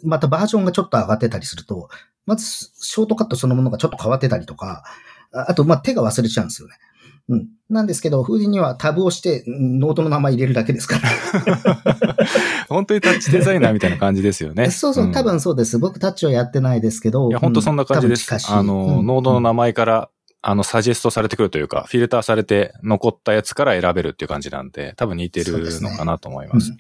[0.04, 1.90] またバージョンがちょっと上がってたりすると、
[2.26, 4.84] まず、ショートカットそのものがちょっと変わってたりとか、
[5.32, 6.76] あと、ま、手が忘れちゃうんですよね。
[7.30, 7.48] うん。
[7.70, 12.26] なんですけど、フーディニはタブを押して、ノードの名前入れるだけですから。
[12.70, 14.70] 本当にタッチデザイナーみたいな感じですよね。
[14.72, 15.80] そうそう、多分そうです。
[15.80, 17.30] 僕タッチをやってないですけど。
[17.30, 18.30] いや、本当そんな感じです。
[18.52, 20.10] あの、ノードの名前から、
[20.42, 26.74] あの、サジェストされてくるというか、フィルターされて残ったやつから選べるっていう感じなんで、多分似てるのかなと思います。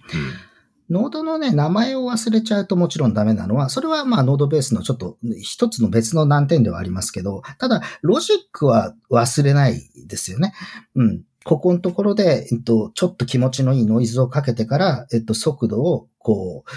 [0.93, 10.53] ノードのね、名前を忘れちゃうともちろんダメなのは、それはまあノードベースのちょっと一つの別の難点ではありますけど、ただ、ロジックは忘れないですよね。
[10.95, 11.23] うん。
[11.43, 16.71] ここのところで、えっと、ちょっと気持ちのいいノイズをかけてから、えっと、速度を、こう、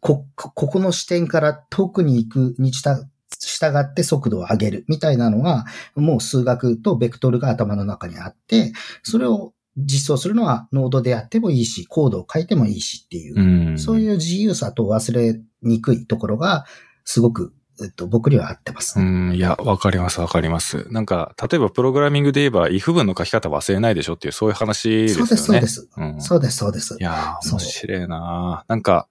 [0.00, 3.04] こ、ここの視点から遠くに行くにした
[3.40, 5.64] 従って速度を上げるみたいなのが、
[5.96, 16.66] もう数学とベクトルが頭の中にあって、それを実装するのはノードでやってもいいし、コードを書いてもいいしっていう、うそういう自由さと忘れにくいところが、
[17.04, 19.04] すごく、えっと、僕には合ってます、ね。
[19.04, 20.86] うん、いや、わかります、わかります。
[20.90, 25.26] なんか、例えばプログラミングで言えば、if 文の書き方忘れないでしょっていう、そういう話ですよね。
[25.26, 25.90] そうです、そうです。
[25.96, 26.96] うん、そうです、そうです。
[26.98, 29.08] いや面白いななんか、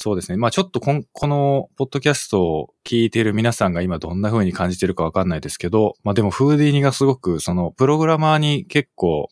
[0.00, 0.36] そうですね。
[0.36, 9.28] まあちょっとこんこのポッドキャストを聞いている皆さんが今どんな風に感じてるかわかんないですけど、まあでもフーディーニがすごくそのプログラマーに結構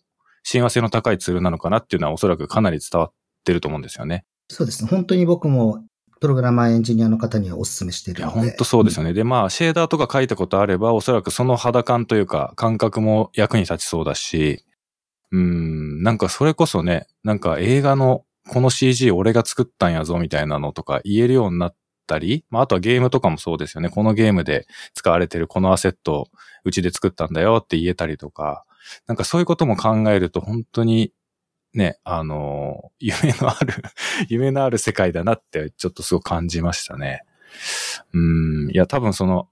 [0.48, 3.12] 親和性の高いツールなのかなっていうのはおそらくかなり伝わっ
[3.44, 4.24] てると思うんですよね。
[4.48, 4.88] そうですね。
[4.88, 5.84] 本当に僕も
[6.20, 8.32] プログラマーエンジニアの方にはお勧めしているので。
[8.32, 9.12] いや、本当そうですよね。
[9.12, 14.64] で、まあ、シェーダーとか書いたことあれば、おそらくその肌感というか、感覚も役に立ちそうだし、
[15.32, 21.76] うん、なんかそれこそね、なんか映画のこの CG 俺が作ったんやぞみたいなのとか言えるようになっ
[22.06, 23.88] たり、まあ、あとはゲームとかもそうですよね。
[23.88, 26.28] このゲームで使われてるこのアセット、
[26.64, 28.64] うちで作ったんだよって言えたりとか、
[29.06, 31.12] なんかそういうことも考えると本当に
[31.74, 33.74] ね、あの、夢のある
[34.28, 37.22] 夢のある世界だなってちょっとすごく感じましたね。
[38.12, 39.48] うん、いや多分その、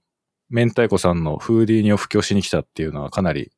[0.49, 3.51] 明太子さんのフーディーニを布教しに来たっていうのはかなり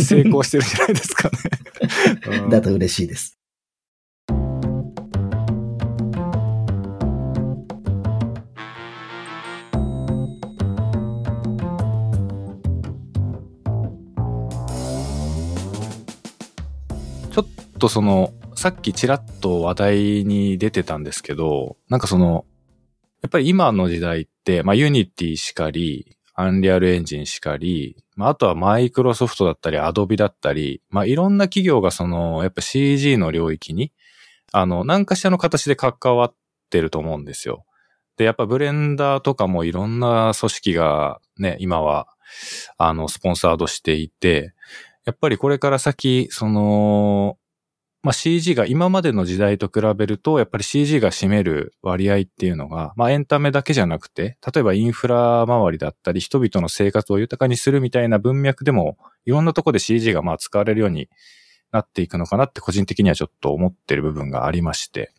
[0.00, 3.38] 成功してるんじゃないですかね だと嬉しいです。
[17.82, 22.44] とその、さっきちらっと話題に出てたんですけど、なんかその、
[23.22, 33.90] やっぱり今の時代って、まあユニティしかり、アンリアルエンジンしかり、まああとはマイクロソフトだったり、アドビだったり、まあいろんな企業がその、やっぱ CG の領域に、
[34.52, 36.34] あの、何かしらの形で関わっ
[36.70, 37.64] てると思うんですよ。
[38.16, 42.06] で、やっぱブレンダーとかもいろんな組織がね、今は、
[42.78, 44.54] あの、スポンサードしていて、
[45.04, 47.38] やっぱりこれから先、その、
[48.02, 61.08] まあ、CG が今までの時代と比べると、やっぱり CG が占める割合っていうのが、まあ、エンタメだけじゃなくて、例えばインフラ周りだったり、人々の生活を豊かにするみたいな文脈でも、いろんなとこで CG がまあ使われるように
[61.70, 65.12] なっていくのかなって個人的にはちょっと思ってる部分がありまして。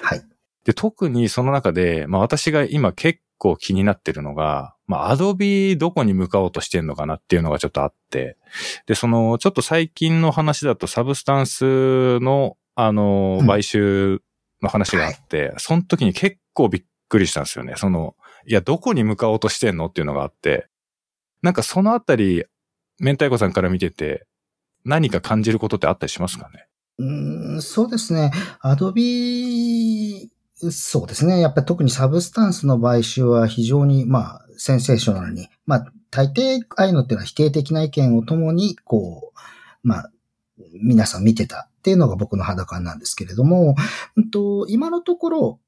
[0.00, 0.22] はい。
[0.64, 8.36] で、特にその中で、まあ私が今結構気になってるのが、まあ、アドビどこに向かおうとしてんのかなっていうのがちょっとあって、
[8.86, 14.20] で、その、ちょっと最近の話だとサブスタンスの、あの、買収
[14.62, 17.74] の話があって、うんその時に結構びっくりしたんですよね。
[17.76, 18.14] その、
[18.46, 20.68] いや、どこに向かおうとしてんのっていうのがあって、
[21.42, 22.44] なんかそのあたり、
[23.00, 24.26] 明太子さんから見てて、
[24.84, 26.68] 何か感じることってあったりしますかね？
[26.98, 28.32] うん、そうですね。
[28.60, 31.40] アドビそうですね。
[31.40, 39.38] やっぱり特にサブスタンスの買収は非常に、まあ、センセーショナルに、まあ、大抵、ああいうのっていうのは否定的な意見をともに、こう、
[39.82, 40.10] まあ、
[40.82, 43.74] 皆さん見てたっていうのが僕の肌感なんですけれども、
[44.16, 45.60] うんと、今のところ、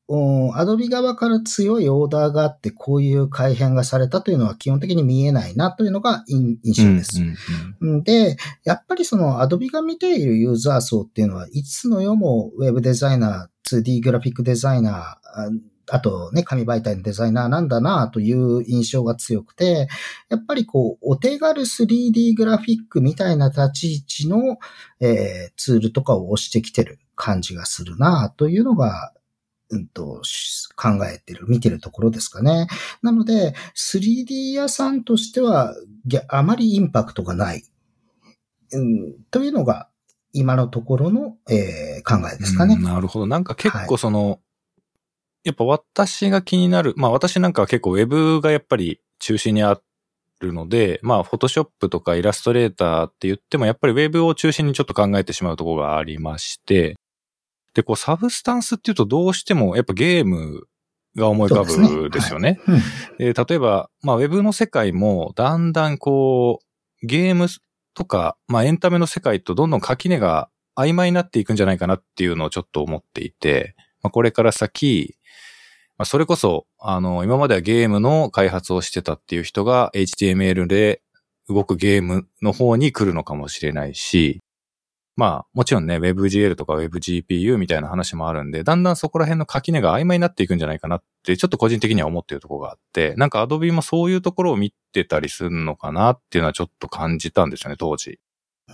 [0.54, 7.20] アドビ側から強いオーダーがあって、こういう改変がされたというのは基本的に見えないなというのが印象です。
[8.04, 15.50] で、やっぱりそのアドビが見ているユーザー層っていうのは、いつの世もウェブデザイナー、2D グラフィックデザイナー、
[15.88, 19.88] あとね、紙媒体のデザイナーなんだなという印象が強くて、
[20.28, 24.58] やっぱりこう、お手軽 3D グラフィックみたいな立ち位置の、
[25.00, 29.12] えー、ツールとかを押してきてる感じがするなというのが、
[29.70, 30.22] うんと、
[30.76, 32.66] 考えてる、見てるところですかね。
[33.02, 35.74] なので、3D 屋さんとしては、
[36.28, 37.62] あまりインパクトがない、
[38.72, 39.88] うん、というのが、
[40.32, 42.76] 今のところの、えー、考えですかね。
[42.76, 43.26] なるほど。
[43.26, 44.38] なんか結構その、はい
[45.46, 49.80] やっぱ私が気になる、まあ私なんかは結構ウェブがやっぱり中心にあ
[50.40, 56.96] るので、まあフォトショップとかイラストレーターって言ってもやっぱりウェブを中心にちょっと考えてしまうところがありまして、
[57.74, 60.66] で、こうサブスタンスっていうとどうしてもやっぱゲーム
[61.14, 62.58] が思い浮かぶですよね。
[63.16, 67.46] で、例えば、まあウェブの世界もだんだんこうゲーム
[67.94, 75.16] とか、まあエンタメの世界とどんどん垣根が曖昧になっていくんじゃないかなっていうのをちょっと思っていて、まあ、これから先、
[75.98, 81.00] まあ、それこそ、あの、今まではゲームの開発をしてたっていう人が HTML で
[81.48, 84.40] 動くゲームの方に来るのかもしれないし、
[85.16, 98.20] まあ、もちろんね、WebGL とか WebGPU みたいな話もあるんで、だんだんそこら辺の垣根が曖昧になっていくんじゃないかなって、ちょっと個人的には思っているところがあって、なんか Adobe もそういうところを見てたりするのかなっていうのはちょっと感じたんですよね、当時。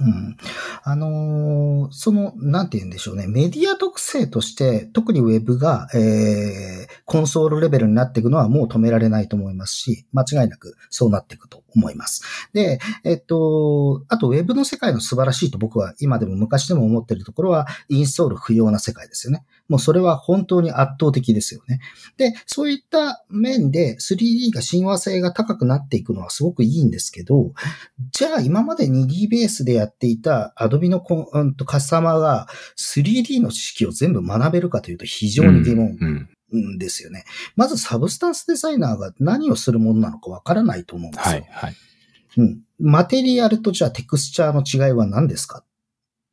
[0.01, 0.36] うん。
[0.84, 3.26] あのー、その、なんて言うんでしょうね。
[3.26, 12.23] メディア特性として、特にウェブが、えー、コンソールレベルになっていくのはもう止められないと思いますし、間違いなくそうなっていくと思います。
[12.53, 19.45] で、えっと、あとウェブの世界の素晴らしいと僕は今でも昔でも思っているところは、インストール不要な世界ですよね。
[19.68, 21.81] もうそれは本当に圧倒的ですよね。
[22.16, 27.53] で、そういった面で 3D が親和性が高くなっていくのはすごくいいんですけど、
[28.11, 31.01] じゃあ今まで 2D ベースでやっていた Adobe の,、
[31.64, 36.29] カスタマーが 3D の知識を全部学べるかというと非常に疑問。
[36.57, 37.25] んですよね。
[37.57, 41.33] まずサブスタンスデザイナーが何をするものなのかわからないと思うんですよ。
[41.33, 41.77] はい、はい。
[42.39, 42.61] うん。
[42.79, 45.65] マテリアルとじゃあテクスチャーの違いは何ですかっ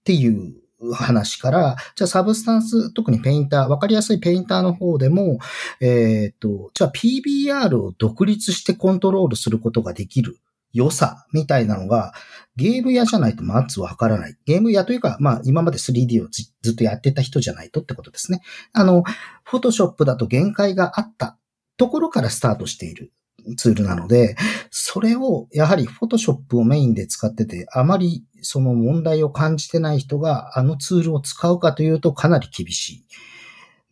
[0.04, 0.54] ていう
[0.94, 5.40] 話から、じゃあサブスタンス、特にペインター、わかりやすいペインターの方でも、
[5.82, 10.38] えっ、ー、と、じゃあ PBR を独立してコントロールすることができる
[10.72, 12.14] 良さみたいなのが、
[12.60, 14.36] ゲーム屋じゃないとまずわからない。
[14.46, 18.42] ゲーム屋というか、まあ今まで 3D をずっとやってた人じゃないとってことですね。
[18.74, 19.04] あの、
[19.44, 21.38] フォトショップだと限界があった
[21.78, 23.14] ところからスタートしている
[23.56, 24.36] ツールなので、
[24.70, 33.06] それをやはりフォトショップをメインで使ってて、あまりその問題を感じてない人があのツールを使うかというとかなり厳しい。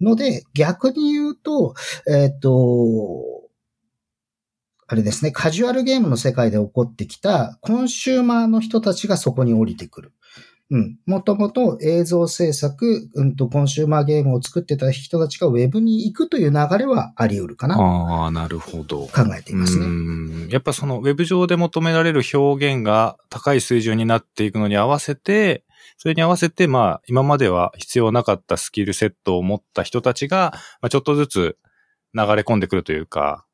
[0.01, 1.73] ので、逆に言うと、
[2.07, 3.46] えっ、ー、と、
[4.87, 10.13] あれですね、カジュアルゲームの世界で起こってきたコンシューマーの人たちがそこに降りてくる。
[10.69, 10.97] うん。
[11.05, 17.77] もともと映像制作、うんと、コンシューマーゲームを作ってた人たちがウェブに行くという流れはあり得るかな。
[17.77, 19.07] ああ、なるほど。
[19.07, 19.85] 考えていますね。
[19.85, 20.47] うん。
[20.49, 25.63] やっぱそのウェブ上で求められる表現が高い水準になっていくのに合わせて、
[25.97, 31.57] それに合わせて、まあ、今までは必要なかったスキルセットを持った人たちが、まあ、ちょっとずつ
[32.13, 33.45] 流れ込んでくるというか、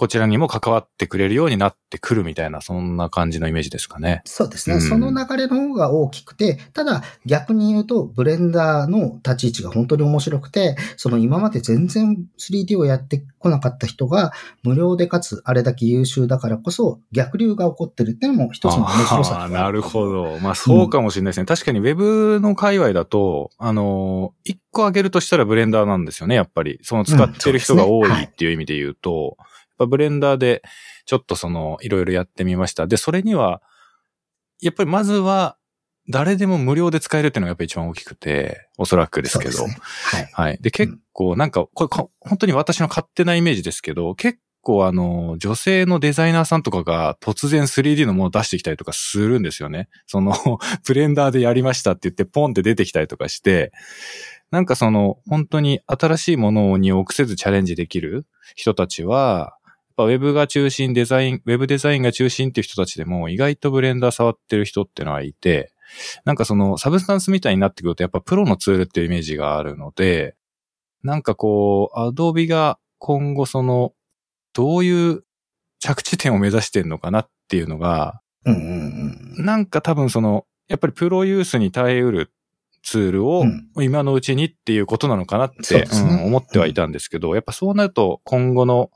[0.00, 4.22] こちらにも関わってくれるようになってくるみたいな、そんな感じのイメージですかね。
[4.24, 4.76] そうですね。
[4.76, 14.32] うんその流れの方が大きくて、ただ逆に言うと、ブレンダーの立ち位置が本当に面白くて、その今まで全然 3D をやってこなかった人が、
[14.62, 20.38] 無料でかつあれだけ優秀だからこそ、逆流が起こってるっていうのも一つの面白さあなるほど。
[20.38, 21.44] まあそうかもしれないですね。
[21.44, 26.78] 確かに Web の界隈だと、あの、一個挙げるとしたらブレンダーなんですよね、やっぱり。
[26.84, 29.49] その使ってる人が多いっていう意味で言うと、やっぱ
[29.86, 30.62] ブレンダーで
[31.06, 32.86] ちょっとその、いろいろやってみました。
[32.86, 33.62] で、それには、
[34.60, 35.56] やっぱりまずは、
[36.08, 39.66] 誰でも無料で使えるっていうのがやっぱり一番大きくて、おそらくですけど。
[39.66, 39.76] ね。
[40.04, 40.28] はい。
[40.32, 40.58] はい。
[40.60, 49.88] で、結構なんか、これか、本当に私の勝手なイメージですけど、結構あの、女性のデザイナーさんとかが突然 3D のものを出してきたりとかするんですよね。
[50.06, 50.32] その、
[50.86, 53.72] ブレンダーでやりましたって言ってポンって出てきたりとかして、
[54.50, 58.26] なんかその、本当に新しいものに臆せずチャレンジできる
[58.56, 59.56] 人たちは、
[60.00, 65.72] ぱウェブが中心、デザイン、ウェブデザインが中心っていう人たちでも意外とブレンダー触ってる人ってのはいて、
[66.24, 70.36] なんかそのサブスタンスみたいになってくるとやっぱプロのツールっていうイメージがあるので、
[71.02, 73.92] なんかこう、アドビが今後その、
[74.52, 75.24] どういう
[75.78, 79.44] 着地点を目指してるのかなっていうのが、うんうんうん。
[79.44, 82.32] なんか多分その、やっぱりプロユースに耐えうる
[82.82, 88.90] ツールをうん今のうちにっていうことなのかなって、そうですねうん思ってはいたんですけど、やっぱそうなると今後の、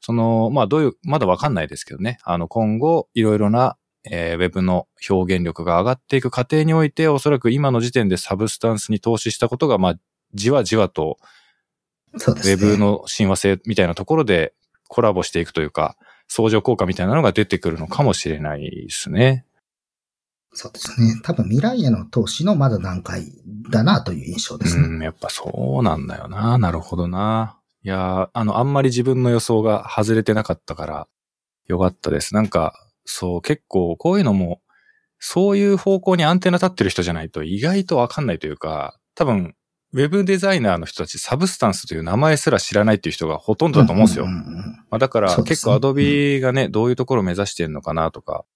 [0.00, 3.76] その、まあどういう、まだわかんないですけどね、あの今後いろいろな、
[4.08, 9.94] えーウェブの表現力が上がっていく過程において、おそらく今の時点でサブスタンスに投資したことが、まあ、
[10.34, 11.18] じわじわと
[12.14, 12.16] ウ。
[12.18, 14.54] ェブの親和性みたいなところで
[14.88, 15.96] コラボしていくというか、
[16.28, 19.44] 相乗効果みたいなのが出てくるのかもしれないですね。
[20.58, 21.20] そうですね。
[21.22, 23.30] 多分未来への投資のまだ段階
[23.70, 24.86] だなという印象ですね。
[24.86, 26.56] うん、やっぱそうなんだよな。
[26.56, 27.60] なるほどな。
[27.84, 31.08] いやー、あの、あんまり自分の予想が外れてなかったから、
[31.66, 32.34] よかったです。
[32.34, 32.72] なんか、
[33.04, 34.62] そう、結構こういうのも、
[35.18, 39.54] そういう方向にアンテナ立ってる人じゃないと意外とわかんないというか、多分、
[39.92, 44.26] ウェブデザイナーの人たち、サブスタンスという名前すら知らないっていう人がほとんどだと思うんですよ。
[44.26, 48.46] まあ、だから結構アドビがね、どういうところを目指してるのかなとか、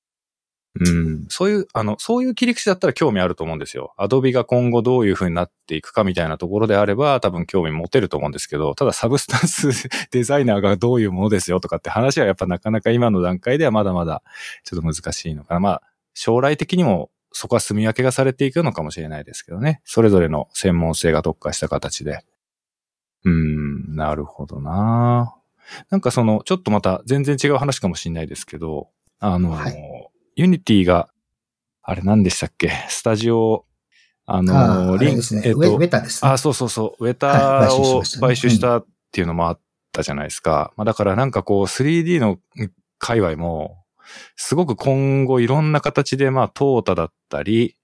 [1.29, 3.93] そういう、あの、そういう切り口だったら興味あると思うんですよ。
[3.97, 14.23] アドビが今後どういう風になっていくかみたいなところであれば多分興味持てると思うんですけど、ただサブスタンス デザイナーがどういうものですよとかって話はやっぱなかなか今の段階ではまだまだ
[14.65, 15.61] ちょっと難しいのかな。
[15.61, 15.83] まあ、
[16.15, 19.81] 将来的にもそこは住み分けがされていくのかもしれないですけどね。
[19.85, 22.25] それぞれの専門性が特化した形で。
[23.25, 25.35] うーん、なるほどな
[25.91, 30.00] なんかその、ちょっとまた全然違う話かもしれないですけど、あの、はい
[30.41, 31.11] ユニティが、
[31.83, 32.71] あれ何でしたっけ？
[32.89, 33.67] スタジオ、
[34.25, 35.43] ああの、あ、あれですね。
[35.45, 36.31] えっとウェタですね。
[36.31, 39.61] あ、そうそうそう、ウェタを買収したっていうのもあっ
[39.93, 40.73] たじゃないですか。
[40.79, 42.39] まあだからなんかこう 3D の
[42.99, 43.85] 界隈も、
[44.35, 47.77] すごく今後いろんな形でまあトータだったり、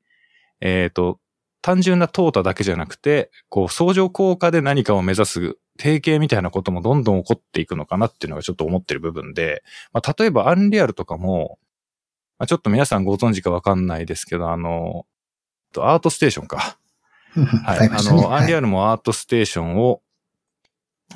[0.62, 1.20] えっ、と、
[1.60, 11.58] 単純なトータだけじゃなくて、こう相乗効果で何かを目指す提携みたいなこともどんどん起こっていくのかなっていうのがちょっと思ってる部分で、まあ例えばアンリアルとかも、
[12.38, 15.06] まあ、ちょっと皆さんご存知かわかんないですけど、あの、
[15.76, 16.78] アートステーションか。
[17.64, 17.88] はい。
[17.88, 18.02] あ。
[18.02, 18.62] の、アンリアル。
[18.62, 20.02] ルもアートステーションを、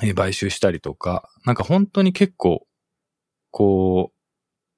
[0.01, 2.65] えー買収したりとか、なんか本当に結構、
[3.51, 4.21] こう、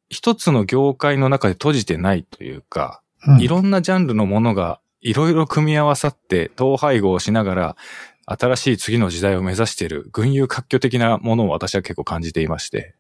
[0.10, 3.02] 一つの業界の中で閉じてないというか、
[3.40, 7.78] いろんなジャンルのものがいろいろ組み合わさって統廃合しながら、
[8.26, 12.96] 新しい次の時代を目指している群雄割拠的なものを私は結構感じていまして。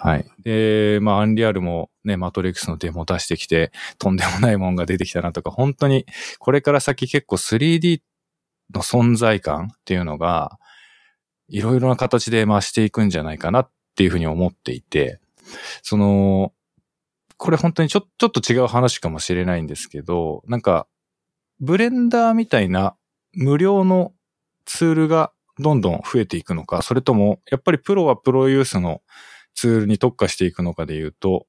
[0.00, 0.26] はい。
[0.42, 6.06] で、まあ、アンリアルもね、マトリックスのデモ出してきて、とんでもないもんが出てきたなとか、本当に、
[6.38, 8.00] これから先結構 3D
[8.74, 10.58] の存在感っていうのが、
[11.48, 15.20] いろいろな形で増していくんじゃないかなっていうふうに思っていて、
[15.82, 16.52] その、
[17.36, 20.86] これ本当にちょ、ちょっと違う話かもしれないんですけど、なんか、
[21.60, 22.96] ブレンダーみたいな
[23.32, 24.12] 無料の
[24.64, 29.02] ツールがどんどん増えていくのか、それとも、やっぱりプロはプロユースの
[29.58, 31.48] ツールに特化していくのかで言うと、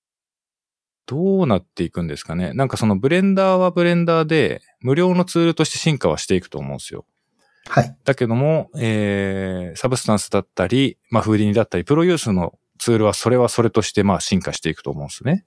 [1.05, 2.53] どうなっていくんですかね？
[2.53, 7.05] なんかそのブレンダーはブレンダーで、無料のツールとして進化はしていくと思うんですよ。
[7.67, 7.95] はい。
[8.03, 15.45] だけども、えー、サブスタンスだったり、まあ、フーディニだったり、プロユースのツールはそれはそれとして、まあ、進化していくと思うんですね。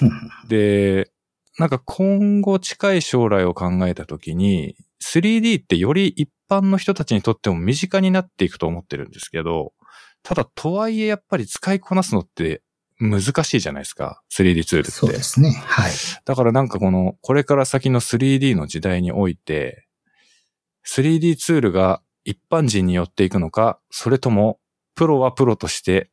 [0.00, 0.10] うん
[0.48, 1.10] で、
[1.58, 9.72] なんか今後近い将来を考えたときに、3D ってより一般の人たちにとっても身近になっていくと思ってるんですけど、
[10.24, 12.62] ただとはいえやっぱり使いこなすのって
[12.98, 14.22] 難しいじゃないですか。
[14.32, 14.90] 3D ツールって。
[14.90, 15.50] そうですね。
[15.50, 15.92] はい。
[16.24, 19.86] だからなんかこの、これから先の 3D の時代において、
[20.86, 24.58] 3D ツールが一般人に寄っていくのか、それとも、
[24.94, 26.10] プロはプロとして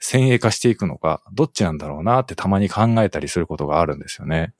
[0.00, 4.52] 先鋭化していくのか、どっちなんだろうなってたまに考えたりすることがあるんですよね。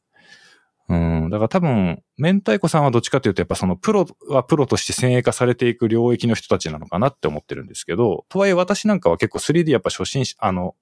[0.89, 1.31] うん。
[1.31, 10.75] だから多分、明太子さんはどっちかというと、やっぱそのプロはプロとして先鋭化されていく領域の人たちなのかなって思ってるんですけど、とはいえ私なんかは結構 3D やっぱ初心者、あの、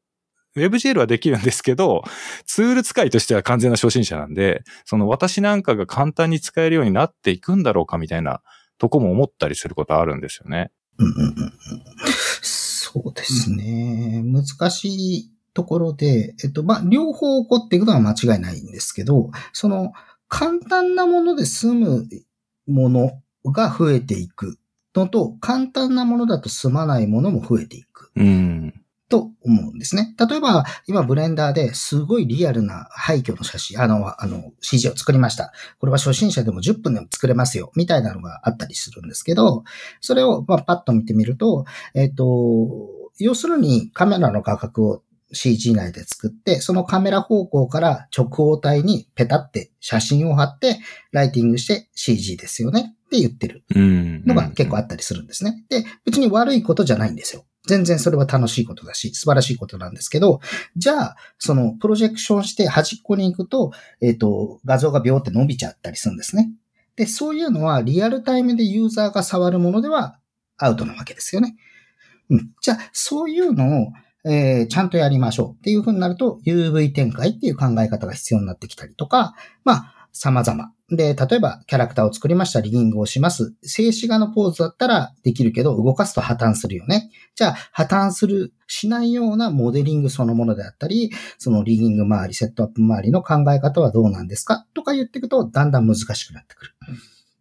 [0.56, 2.02] WebGL はできるんですけど、
[2.46, 8.42] ツール使いとしては完全な初心者なんで、その私なんかが簡単に使えるようになっていくんだろうかみたいな
[8.78, 10.70] とこも思ったりすることあるんですよね。
[10.98, 11.52] うんうんうん、
[12.42, 14.22] そうですね。
[14.24, 19.92] 難しいところで、えっと、まあ、両方起こっていくのは間違いないんですけど、その、
[20.28, 22.08] 簡単なもので済む
[22.66, 24.56] ものが増えていく
[24.94, 28.10] のと、簡単なものだと済まないものも増えていく。
[28.16, 28.82] うん。
[29.12, 30.14] と思うんですね。
[30.18, 35.52] 例えば、今ブレンダーですごいリアルな廃墟の写真、あの、あの、CG を作りました。
[35.78, 39.64] これは初心者でも10分でも作れますよ、みたいなのがあったりするんですけど、
[40.00, 42.88] それを、まあ、パッと見てみると、えっ、ー、と、
[43.18, 50.78] 要するにカメラの画角を CG 内で作って、そのカメラ方向から直方体にペタって写真を貼って、
[51.10, 55.64] ライティングして CG ですよねって言ってるのが結構あったりするんですね。
[55.68, 57.44] で、別に悪いことじゃないんですよ。
[57.66, 60.40] 全然それは楽しいことだし、素晴らしいことなんですけど、
[60.76, 63.70] じゃあ、そのプロジェクションして端っこに行くと、
[64.00, 66.50] えっ、ー、と、画像がビョーって伸びちゃったりするんですね。
[66.96, 70.18] で、そういうのはリアルタイムでユーザーが触るものでは
[70.58, 71.56] アウトなわけですよね。
[72.30, 72.50] うん。
[72.60, 73.92] じゃあ、そういうのを、
[74.24, 80.72] えー、ちゃんとやりましょうっていうふうになると、UV 展開っていう考え方が必要になってきたりとか、まあ、様々。
[80.90, 83.54] で、例えばキャラクターを作りました、リギングをします。
[83.62, 87.10] 静止画のポーズだったらできるけど、動かすと破綻するよね。
[87.34, 94.66] じゃあ、破綻する、しないようなモデリングそのものであったり、そのリギング周り、セットアップ周りの考え方はどうなんですか？
[94.74, 96.72] とか言っていくと、だんだん難しくなってくる。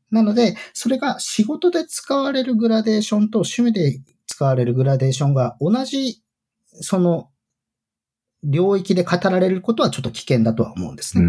[0.09, 6.21] なので、それが仕事で使われるグラデーションと趣味で使われるグラデーションが同じ、
[6.80, 7.30] その
[8.43, 11.26] 領域で語られることはちょっと危険だとは思うんですね。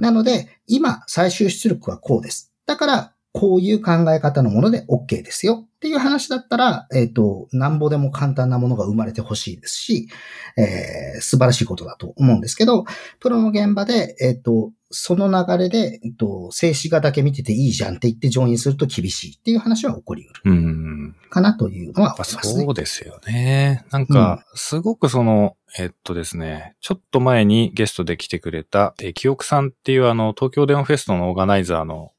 [0.00, 2.52] なので、今、最終出力はこうです。
[2.66, 10.08] だから、こういう考え方のもので OK ですよっていう話だったら、えっ、ー、と、なんぼでも簡単なものが生まれてほしいですし、
[10.56, 12.84] えー、素晴らしいことだと思うんですけど、
[13.18, 20.52] プロの現場で、えっ、ー、と、その流れで、えっと、静止画だけ見てていいじゃんって言って上印すると厳しいっていう話は起こりうる。
[20.52, 21.16] うん。
[21.28, 22.42] かなというのは思いますね。
[22.64, 23.84] そうですよね。
[23.90, 32.12] なんか、すごくその、うん、えっとですね、ちょっと前にゲストで来てくれた、え、記憶さんっていうあの、東京デモフェストのオーガナイザーの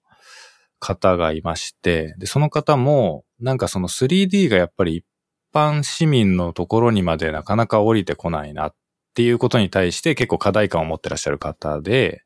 [0.85, 5.05] 方がいまして、で、その方も、なんかその 3D がやっぱり一
[5.53, 8.75] 般市民のところにまでなかなか降りてこないなっ
[9.15, 12.21] ていうことに対して結構課題感を持ってらっしゃる方で、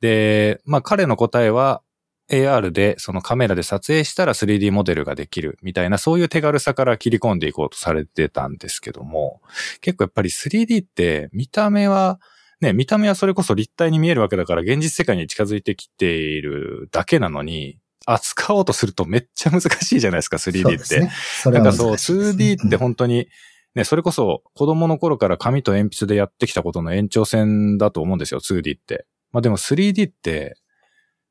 [0.00, 1.82] で、まあ彼の答えは
[2.30, 9.42] AR でそのカメラで撮影したら 3D モデルができるみたいなそういう手軽さから切り込んでいこうとされてたんですけども、
[9.80, 12.18] 結構やっぱり 3D って見た目は
[12.60, 21.00] ね、見た目はそれこそ立体に見えるわけだから現実世界に近づいてきているだけなのに、扱おうとするとめっちゃ難しいじゃないですか、3D って。
[21.00, 21.10] ね、
[21.46, 23.28] なんかそう、2D って本当に、
[23.74, 29.06] ね、それこそ子供の頃から紙と鉛筆でやってきたことの延長線だと思うんですよ、2D って。
[29.32, 30.56] まあでも 3D って、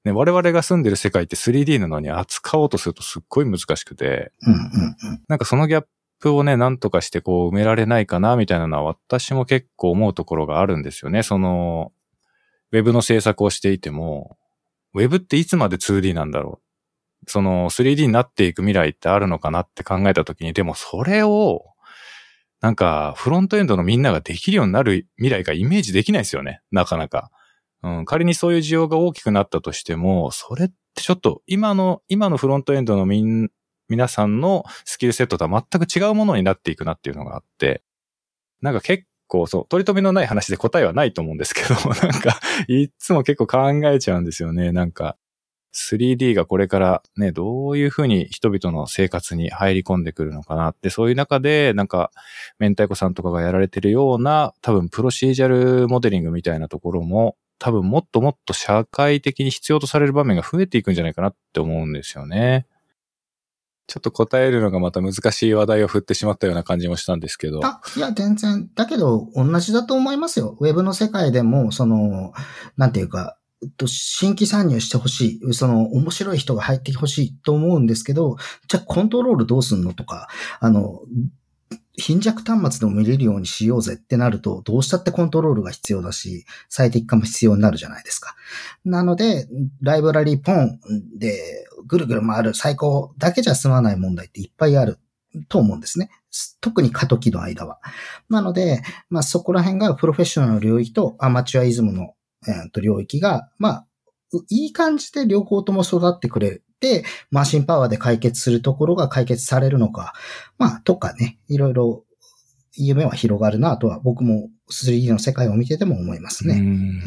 [0.05, 4.32] ね、我々が住んでる世界って 3D なのに扱おうとするとすっごい難しくて、
[5.28, 5.86] なんかそのギャッ
[6.20, 11.24] プをね、なんとかしてこう埋められないかな、みたいなのは私も結構思うところがあるんですよね。
[11.24, 11.91] その、
[12.72, 14.38] ウェブの制作をしていても、
[14.98, 16.60] ウェブっていつまで 2D なんだろ
[17.26, 17.30] う？
[17.30, 21.66] その 3D になっていく未来ってあるのかなって考えたときに、でもそれを、
[22.62, 26.62] なんか、フロントエンドのみんなができるようになる未来がイメージできないですよね。
[26.72, 27.30] なかなか。
[27.84, 33.50] うん、仮にそういう需要が大きくなったとしても、それってちょっと今の、今のフロントエンドのみん、
[33.89, 37.84] 皆さんのスキルセットとは全く違うものになっていくなっていうのがあって、
[38.62, 44.72] なんか結構そう、取り留めのない話で答えはないと思うんですけど、 なんか、いつも結構考えちゃうんですよね。
[44.72, 45.18] なんか、
[45.74, 52.12] 3D がこれからね、どういうふうに人々の生活に入り込んでくるのかなって、そういう中で、なんか、
[52.60, 62.66] 明太子さんとかがやられてるような、多分プロシージャルモデリングみたいなところも、多分もっともっと社会的に必要とされる場面が増えていくんじゃないかなって思うんですよね。
[63.88, 67.66] ちょっと答えるのがまた難しい話題を振ってしまったような感じもしたんですけど。
[67.66, 68.70] あ、いや、全然。
[68.76, 70.58] だけど、同じだと思いますよ。
[70.60, 72.34] ウェブの世界でも、その、
[72.76, 73.38] なんていうか、
[73.86, 75.54] 新規参入してほしい。
[75.54, 78.36] その、面白い人が入ってほしいと思うんですけど、
[78.68, 80.28] じゃあコントロールどうすんのとか、
[80.60, 81.00] あの、
[81.98, 88.36] 貧弱端末でも見れるようにしようぜってなると、どうしたってコントロールが必要だし、最適化も必要になるじゃないですか。
[88.86, 89.48] なので、
[89.82, 90.80] ライブラリーポン
[91.18, 95.00] でぐるぐる回る最高だけじゃ済まない問題っていっぱいある。
[95.50, 96.10] と思うんですね。
[96.62, 97.80] 特に過渡期の間は。
[98.30, 102.14] なので、まあそこら辺がプロフェッショナルの領域とアマチュアイズムの、
[102.48, 103.88] えー、と領域が、まあ、
[104.50, 106.62] いい感じで両方とも育ってくれて、
[107.32, 110.14] マシンパワーで解決するところが解決されるのか、
[110.58, 112.04] まあ、とかね、いろいろ
[112.76, 116.56] 夢は広がるなとは僕も 3D の世界を見てても思いますね。
[116.56, 117.02] うん、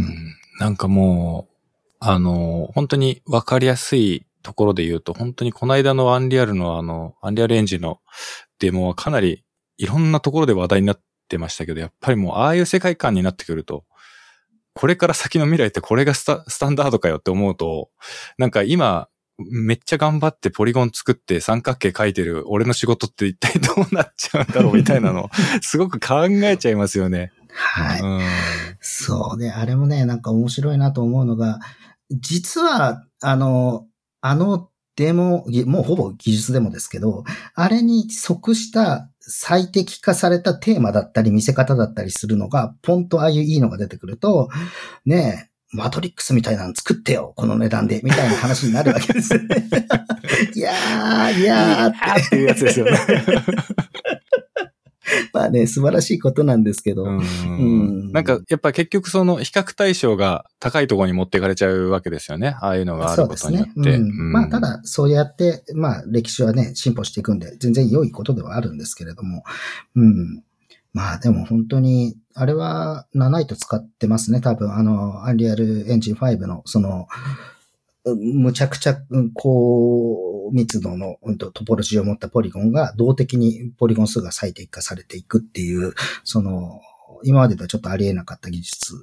[0.58, 1.54] なんかもう、
[2.00, 8.00] あの、本当にわかりやすいところで言うと、本当にこの間のアンリアルのあの、アンリアルエンジンの
[8.58, 9.44] デモはかなり
[9.76, 13.84] いろんなところで話題になってましたけど、やっぱりもうああいう世界観になってくると、
[14.74, 17.90] これから先の未来ってこれがスタスタンダードかよって思うと、
[18.38, 19.08] なんか今、
[19.50, 25.30] めっちゃ頑張ってポリゴン作って三角形描いてる俺の仕事って一体どうなっちゃうんだろうみたいなの、
[25.62, 27.32] すごく考えちゃいますよね。
[27.52, 28.00] はい。
[28.00, 28.20] うん、
[28.80, 29.50] そうね。
[29.50, 31.58] あれもね、なんか面白いなと思うのが、
[32.10, 33.86] 実は、あの、
[34.20, 37.24] あのデモ、もうほぼ技術デモですけど、
[37.54, 44.48] あれに即した最適化されたテーマだったり見せ方だったりするのが、ポンとああいういいのが出てくると、
[45.06, 49.40] ねえ、マトリックスみたいなの作ってよ、この値段で、みたいな話になるわけですね。
[50.54, 52.26] いやー、いやーって。
[52.26, 52.98] っていうやつですよね。
[55.32, 57.04] まあね、素晴らしいことなんですけど。
[57.04, 62.56] うんうんなんか、やっぱ結局その比較対象が高いところに持っていかれちゃうわけですよね。
[62.60, 63.72] ああいうのがあることによって。
[63.74, 64.04] そうですね。
[64.08, 69.44] うん、まあ、ただ、そうやって、まあ、歴史はね、進歩していくんで、全然良いことではあるんですけれども。
[69.94, 70.42] うん。
[70.92, 74.40] まあ、でも本当に、あれは、7イト使ってますね。
[74.40, 77.06] 多分、あの、アンリアルエンジン5の、その、
[78.04, 78.96] むちゃくちゃ、
[79.34, 81.16] 高密度の
[81.52, 86.80] トポロジーを持ったポリゴンが動的にポリゴン数が最適化されていくっていう、その、
[87.24, 88.94] 今までではちょっとありえなかった技術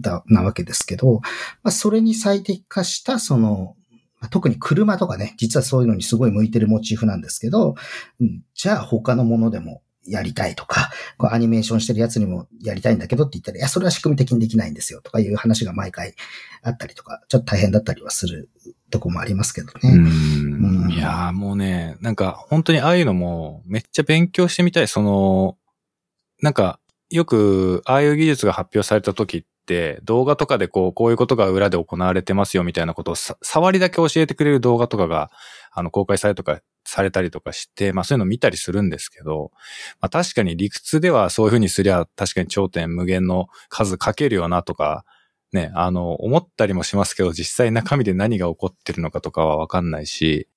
[0.00, 1.20] だ、なわけですけど、
[1.62, 3.74] まあ、それに最適化した、その、
[4.30, 7.74] 特に車とかね、実はそういうのにすごい向いてるモチーフなんですけど、
[8.54, 16.14] じゃあ他のものでもやりたいとか、こうアニメーションしてるやつにもやりたいんだけどって言ったら、いや、それは仕組み的にできないんですよとかいう話が毎回
[16.62, 18.48] あったりとか、ちょっと大変だったりはする
[18.90, 19.90] とこもありますけどね。
[19.90, 24.88] うんいやもうね、なんか本当にああいうのもめっちゃ勉強してみたい。
[24.88, 25.56] その、
[26.40, 26.80] なんか
[27.10, 35.30] よくああいう技術が発表された時って、動画とかでこう、こういうことが裏で行われてますよみたいなことを触りだけ教えてくれる動画とかが、
[35.72, 39.50] あの、公開されとかされたりとかして、まあそういうの見たりするんですけど、
[40.00, 45.04] まあ確かに理屈ではそういうふうにすりゃ確かに頂点無限の数かけるよなとか、
[45.52, 50.48] ね、あの、思ったりもしますけど、実際中身で何が起こってるのかとかはわかんないし、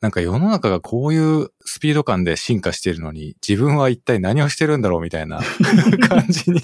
[0.00, 5.40] なんか世の中がこういうスピード感で進化しているのに、自分は一体何をしてるんだろうみたいな
[6.08, 6.60] 感じに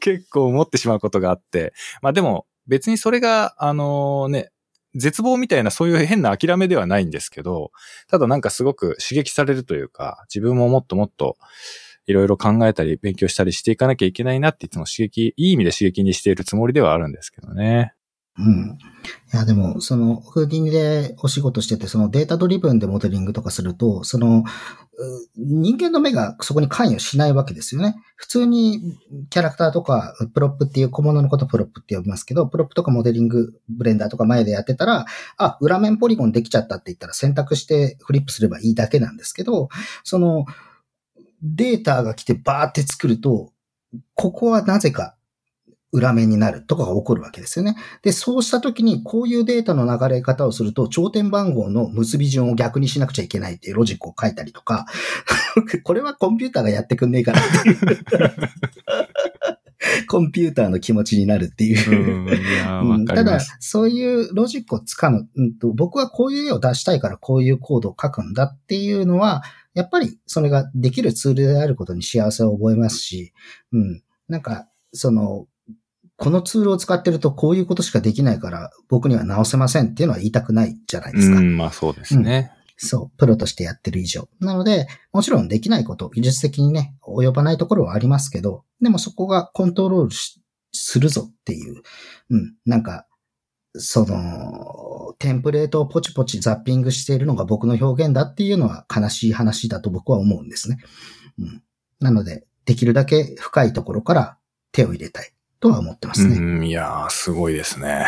[0.00, 1.72] 結構思ってしまうことがあって、
[2.02, 4.50] まあでも別にそれが、あのね、
[4.94, 7.70] 絶望みたいなそういう変な諦めではないんですけど、
[8.08, 11.36] ただなんかすごく刺激されるというか、自分ももっともっと
[12.06, 17.94] いろいろ考えたり勉強したりしていかなきゃいけないなっていつも刺激、いい意味で刺激にしているつもりではあるんですけどね。
[18.38, 18.78] うん。
[19.32, 24.44] いや、でも、その、フーディニでお仕事してて、そのデータドリブンでモデリングとかすると、その、
[25.36, 27.96] 人間の目がそこに関与しないわけですよね。
[28.16, 28.98] 普通に
[29.30, 35.06] キャラクターとか、プロップっていう小物のことプロップって呼びますけど、プロップとかモデリング、ブレンダーとか前でやってたら、
[35.38, 39.68] あ、裏面ポリゴンできちゃったって言ったら選択してフリップすればいいだけなんですけど、
[40.04, 40.44] その、
[41.42, 43.52] データが来てバーって作ると、
[44.14, 45.16] ここはなぜか
[45.92, 47.76] 裏面になるとかが起こるわけですよね。
[48.02, 54.86] で、そうしたときにこういうデータの流れ方をすると、頂点番号の結び順を逆にしなくちゃいけないっていうロジックを書いたりとか、
[55.82, 57.78] これはコンピューターがやってくんねえかなっていう
[60.06, 69.42] コンピューターの気持ちになるっていうただ、そういうロジックをつかむ、うんと、僕はこういう絵を出したいからこういうコードを書くんだっていうのは、
[69.74, 73.32] やっぱりそれができるツールであることに幸せを覚えますし、
[73.72, 74.02] うん。
[74.28, 75.46] なんか、その、
[76.20, 81.38] このツールを使ってるとこういうことしかできないから僕には直せませんっていうのは言いたくないじゃないですか。
[81.38, 82.52] うん、まあそうですね、
[82.82, 84.28] うん、そう、プロとしてやってる以上。
[84.38, 90.10] なので、もちろんできないこと、技術的にね、及ばないところはありますけど、でもそこがコントロール
[90.72, 91.80] するぞっていう、
[92.28, 93.06] うん、なんか、
[93.76, 100.76] その、テンプレートをポチポチザッピングしているのが僕の表現だっていうのは悲しい話だと僕は思うんですね。
[101.38, 101.62] うん、
[101.98, 104.38] なので、できるだけ深いところから
[104.70, 105.32] 手を入れたい。
[105.60, 106.36] とは思ってますね。
[106.36, 108.06] うん、いやー、すごいですね。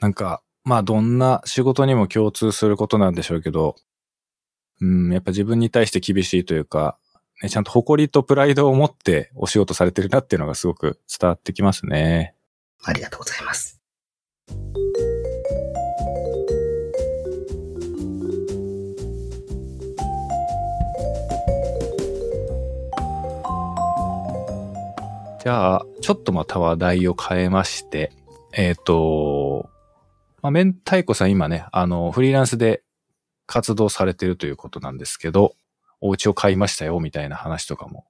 [0.00, 3.76] なんか、まあ、どんな仕事にも共通することなんでしょうけど、
[4.80, 6.98] うん、やっぱ自分に対して厳しいというか、
[7.42, 12.34] ね、ちゃんと誇りとプライドを持ってお仕事されてるなっていうのがすごく伝わってきますね。
[12.82, 13.80] ありがとうございます。
[25.48, 28.12] じゃあ、ちょっとまた話題を変えまして、
[28.52, 29.70] えっ、と、
[30.42, 32.82] まあ、明太子さん今ね、あの、フリーランスで
[33.46, 35.54] 活動されてるということなんですけど、
[36.02, 38.04] お家を買いましたよ、みたいな話とかも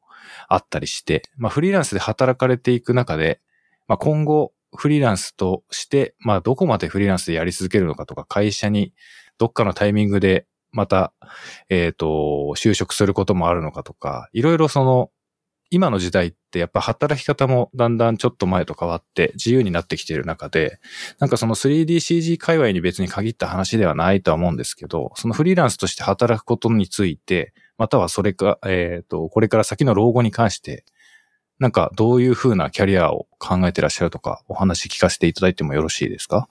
[0.49, 3.41] あったりして、まあ、フリーランスで働かれていく中で、
[3.86, 8.93] まあ、今後、フリーランスとして、まあ、どこまでフリーランスでやり続けるのかとか、会社に
[9.39, 11.12] どっかのタイミングで、また、
[11.68, 12.07] えっ、と、
[12.57, 15.12] 就職することもあるのかとか、いろいろその、
[15.70, 20.80] 今の時代ってやっぱ働き方もだんだんちょっと前と変わって自由になってきている中で、
[21.18, 30.84] なんかその 3DCG 界隈に別に限った話ではないとは思うんですけど、そのフリーランスとして働くことについて、またはそれか、えっ、と、これから先の老後に関して、
[31.58, 36.48] なんかどういう風なキャリアを考えてらっしゃるとか、お話聞かせていただいてもよろしいですか？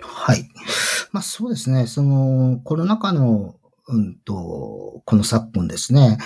[0.00, 0.48] はい。
[1.12, 1.86] まあそうですね。
[1.86, 3.56] その、コロナ禍の、
[3.88, 6.18] うんと、この昨今ですね。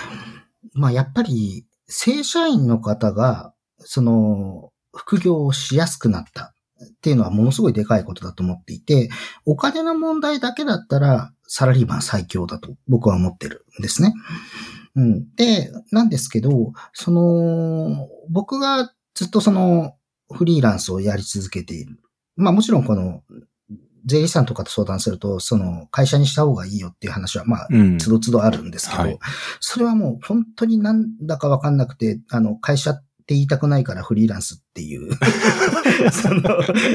[0.73, 9.09] まあやっぱり、正社員の方が、その、副業をしやすくなったっていうのはものすごいでかいことだと思っていて、
[9.45, 14.13] お金の問題だけだったら、サラリーマン最強だと僕は思ってるんですね。
[14.95, 15.35] うん。
[15.35, 19.95] で、なんですけど、その、僕がずっとその、
[20.31, 21.99] フリーランスをやり続けている。
[22.35, 23.23] まあもちろんこの、
[24.05, 29.19] 税理士さんとかと相談すると、その会社にした方がいいよっていう話は、まあ、うんつどつどあるんですけど、はい
[29.59, 35.11] それはもう本当になんだかわかんなくて、あの、会社って言いたくないからフリーランスっていう。
[36.11, 36.41] その、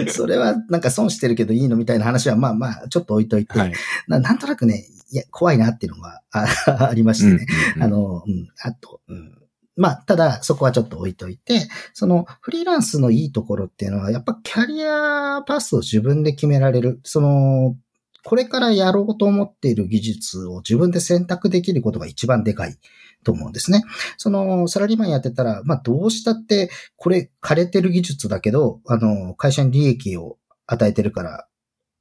[0.08, 3.72] それはなんか損してるけどいいのみたいな話は、まあまあ、ちょっと置いといて、はい。
[4.08, 7.46] ななんとなくね、いや、怖いなっていうのがあありましてね。
[7.76, 9.43] うんあの、うん、あと、うん。
[9.76, 17.00] まあ、ただ、そこはちょっと置いといて、その、フリーランスのいいところっていうのは、やっぱキャリアパスを自分で決められる。
[17.02, 17.76] その、
[18.24, 22.78] これからやろうと思っている技術を自分で選択できることが一番でかい
[23.24, 23.82] と思うんですね。
[24.16, 31.46] その、サラリーマンやってたら、まあ、どうしたって、これ、枯れてる技術だけど、あの、会社に利益を与えてるから、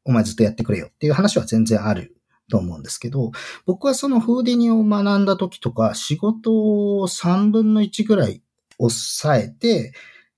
[0.05, 2.15] お前ずっとやってくれよっていう話は全然ある
[2.49, 3.31] と思うんですけど、
[3.65, 8.41] 僕はそのフーディニを学んだ時とか、仕事を3分の1ぐらい
[8.77, 9.93] 抑えて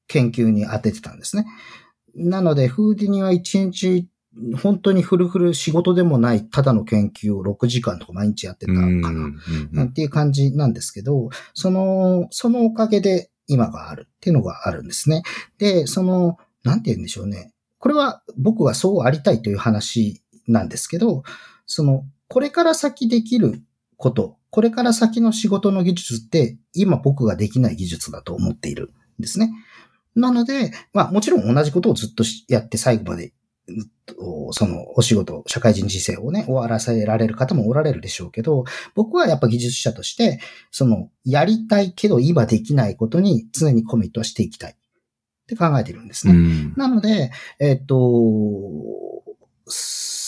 [0.08, 1.46] 研究に当ててたんですね。
[2.16, 4.08] なので、フーディニは1日、
[4.62, 9.10] 本当にフルフル仕事でもない、ただの研究を6時間とか毎日やってたかうんな。
[9.10, 9.38] うん
[9.72, 15.24] なんていう感じなんですけど、その、そのおかげで今があるっていうのがあるんですね。
[15.58, 17.54] で、その、なんて言うんでしょうね。
[17.80, 21.24] これは僕はそうありたいという話なんですけど、
[21.66, 23.62] その、これから先できる
[23.98, 29.52] こと、これから先の仕事の技術って今僕ができない技術だと思っているんですね。
[30.16, 33.34] なので、まあもちろん同じことをずっとしやって最後まで、
[34.52, 38.64] そのお仕事、社会人人生をね、終わらせられる方もおられるでしょうけど、
[38.94, 40.40] 僕はやっぱ技術者として、
[40.72, 44.76] その、やりたいけど今できないことに常にコミットしていきたいっ
[45.48, 46.34] て考えてるんですね。
[46.34, 47.96] うんなので、えっと、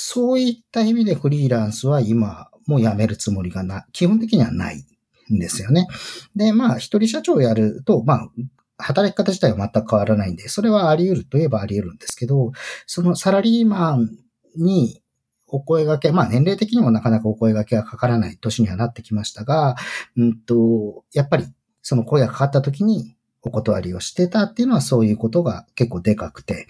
[0.09, 4.85] そういった意味でフリーランスは今もう辞めるつもりがな、基本的にはない
[5.33, 5.85] んですよね。
[6.33, 8.29] で、まあ、一人社長をやると、まあ、
[8.77, 12.53] 働き方自体は全く変わらないんで、それはあり得るといえばあり得るんですけど、
[12.85, 14.11] そのサラリーマン
[14.55, 15.01] に
[15.45, 19.75] お声掛け、まあ年齢的にもなかなかお声掛けがかからない年にはなってきましたが、
[20.15, 21.47] うんと、やっぱり
[21.81, 26.67] その声がかかった時にお断りをしてたっていうのはそういうことが結構でかくて。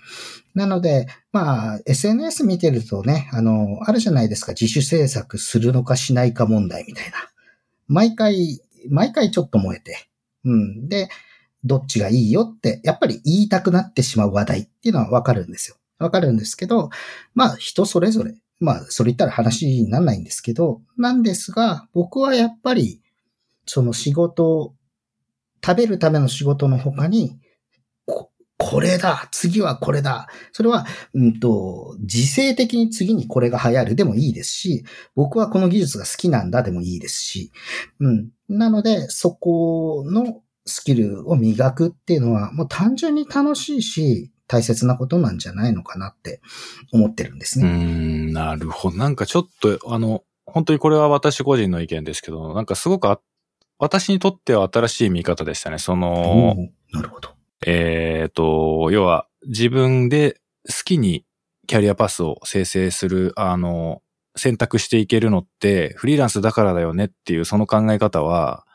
[0.53, 7.17] なので、まあ、SNS 見てるとね、あの、あるじゃないですか、自主制作するのかしないか問題みたいな。
[7.87, 10.07] 毎回、毎回ちょっと燃えて。
[10.45, 10.89] うん。
[10.89, 11.09] で、
[11.63, 15.77] どっちがいいよって、やっぱり言いたくなってしまう話題っていうのはわかるんですよ。
[15.99, 16.89] わかるんですけど、
[17.33, 23.01] まあ人それぞれ、まあそれ言ったら話にならないんですけど、なんですが、僕はやっぱり、
[23.65, 24.73] その仕事、
[25.65, 27.39] 食べるための仕事の他に、
[28.59, 34.83] これだ次はこれだそれは、うんと、自制的に次にこれが流行るでもいいですし、
[35.15, 37.51] 僕はこの技術が好きなんだでもいいですし、
[37.99, 38.29] うん。
[38.49, 46.41] なので、そこのスキルを磨くっていうのは、もう単純に楽しいし、大切なことなんじゃないのかなって
[46.91, 47.71] 思ってるんですねう。
[47.71, 48.97] ん、なるほど。
[48.97, 53.19] なんかちょっと、あの、本当にこれは私個人の意見ですけど、なんかすごくあ
[53.79, 55.77] 私にとっては新しい見方でしたね。
[55.77, 56.55] その、
[56.91, 57.29] なるほど。
[57.65, 61.25] えっ、と、要は自分で好きに
[61.67, 64.01] キャリアパスを生成する、あの、
[64.35, 68.65] 選択していけるのってフリーランスだからだよねっていうその考え方は、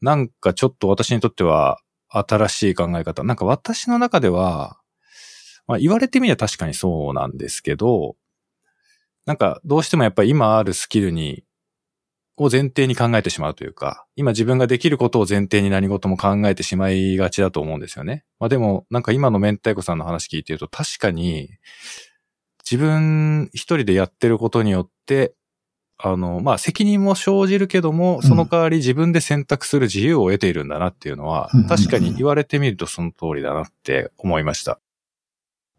[0.00, 1.78] なんかちょっと私にとっては
[2.08, 3.24] 新しい考え方。
[3.24, 4.78] なんか私の中では、
[5.66, 8.16] まあ言われてみれば確かにそうなんですけど、
[9.24, 11.44] なんかどうしてもやっぱり今あるスキルに
[12.36, 18.24] を前提に考えてしまうというか、今自分ができることを前提に何事も考えてしまいがちだと思うんですよね。
[18.38, 21.50] まあでも、なんか今の明太子さんの話聞いてると確かに、
[22.70, 25.34] 自分一人でやってることによって、
[26.04, 34.80] あの、まあ、責任も生じるけども、その代わり自分で選択する自由を得ているんだなっていうのは、確かに言われてみるとその通りだなって思いました。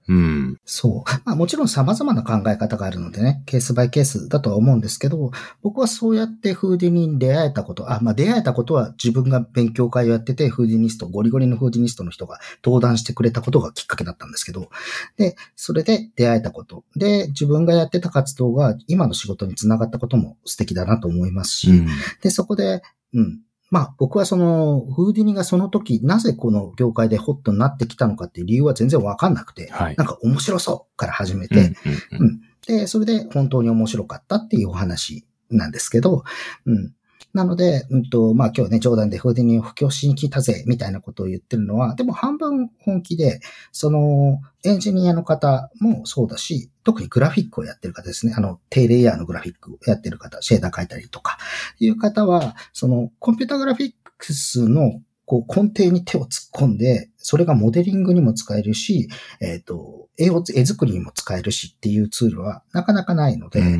[0.08, 0.60] うん。
[0.66, 1.10] そう。
[1.26, 5.32] まあもちろん様々な考え方があるのでね、ケースバイケースだとは思うんですけど、
[5.62, 14.70] 僕はそうやってフーディニに出会えたこと、あ、まあ出会えたことは自分が勉強会をやってて、フーディニスト、ゴリゴリのフーディニストの人が登壇してくれたことがきっかけだったんですけど、
[15.18, 21.88] で、それで出会えたこと、で、自分がやってた活動が今の仕事につながったことも素敵だなと思いますし、うん、
[22.22, 22.82] で、そこで、
[23.14, 23.40] うん、
[23.74, 31.74] まあ僕はその、フーディニがその時、なぜこの業界でホットになってきたのかっていう理由は全然わかんなくて、はい、なんか面白そうから始めて、
[32.12, 36.24] うん、で、それで本当に面白かったっていうお話なんですけど、
[36.68, 36.94] うん。
[37.34, 43.40] なので、うんと、まあ今日ね、冗談でフーディニを布教しに来たぜ、みたいなことを言ってるのは、でも半分本気で、
[43.72, 48.34] その、エンジニアの方もそうだし、特にグラフィックをやってる方ですね。
[48.38, 51.38] あの、低レイヤーのグラフィックをやってる方、シェーダー書いたりとか、
[51.80, 59.08] いう方は、その、コンピュータグラフィックスのこう根底に手を突っ込んで、それがモデリングにも使えるし、
[59.40, 63.80] えっ、ー、と、絵を、絵作りにも使えるしっていうツールはなかなかないので、えー、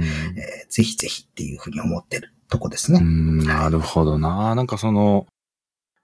[0.70, 3.00] ぜひぜひっていうふうに思ってるとこですね。
[3.02, 4.54] なるほどな。
[4.54, 5.26] なんかその、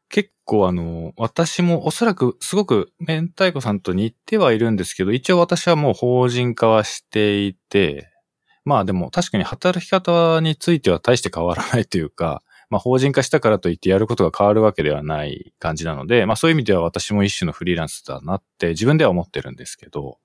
[0.09, 8.09] 結構あの、私もおそらくすごく明太子さんと似てはいるんですけど、一応私はもう法人化はしていて、
[8.65, 20.17] まあでも確かに働き方については大して変わらないというか、まあ法人化したからといってやることが変わるわけではない感じなので、まあそういう意味では私も一種のフリーランスだなって自分では思ってるんですけど、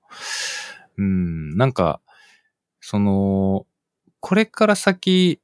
[0.97, 2.01] うん、なんか、
[2.81, 3.67] その、
[4.19, 5.39] これから先、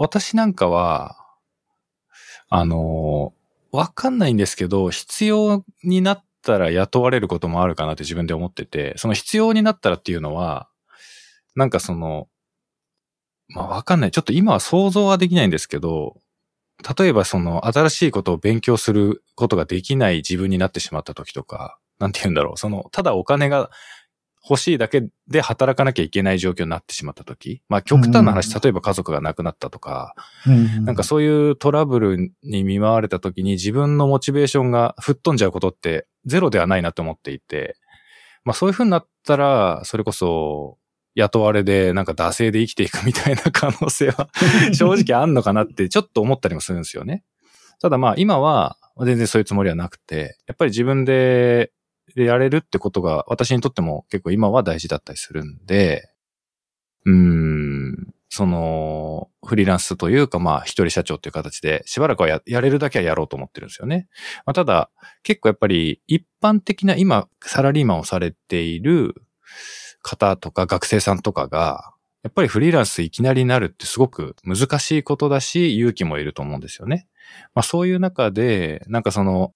[0.00, 1.14] 私なんかは、
[2.48, 3.34] あの、
[3.70, 10.68] わかんないんですけど、必要になったら雇われることもあるかなって自分で思ってて、その必要になったらっていうのは、
[11.54, 12.28] なんかその、
[13.48, 14.10] まあわかんない。
[14.10, 16.16] ちょっと今は想像はできないんですけど、
[16.98, 22.58] 例えばその新しいことを勉強することができない自分になってしまった時とか、なんて言うんだろう。
[22.58, 23.70] その、ただお金が
[24.42, 30.14] 欲しいだけで働かなきゃいけない状況になってしまった時、まあ極端な話、例えば家族が亡くなったとか、
[30.84, 37.76] なんかそういうトラブルに見舞われた時に自分のモチベーションが吹っ飛んじゃうことってゼロではないなと思っていて、
[38.44, 40.78] まあそういう風になったら、それこそ
[41.14, 44.30] 雇われでなんか惰性で生きていくみたいな可能性は
[44.72, 47.24] 正直あんのかなってちょっと思ったりもするんですよね。
[47.80, 51.72] ただまあ今は全然そういうつもりはなくて、やっぱり自分で
[52.14, 56.10] でやれるってことが私にとっても結構今は大事だったりするんで、
[57.06, 64.08] うーん、その、フリーランスというか、まあ、一人社長という形で、しばらくはややれるだけはやろうと思ってるんですよね。
[64.46, 64.90] まあ、ただ、
[65.24, 69.14] 結構やっぱり、一般的な今、サラリーマンをされている
[70.02, 71.92] 方とか学生さんとかが、
[72.22, 77.08] やっぱりフリーランスいきなりなるってすごく難しいことだし、勇気もいると思うんですよね。
[77.54, 79.52] まあそういう中で、なんかその、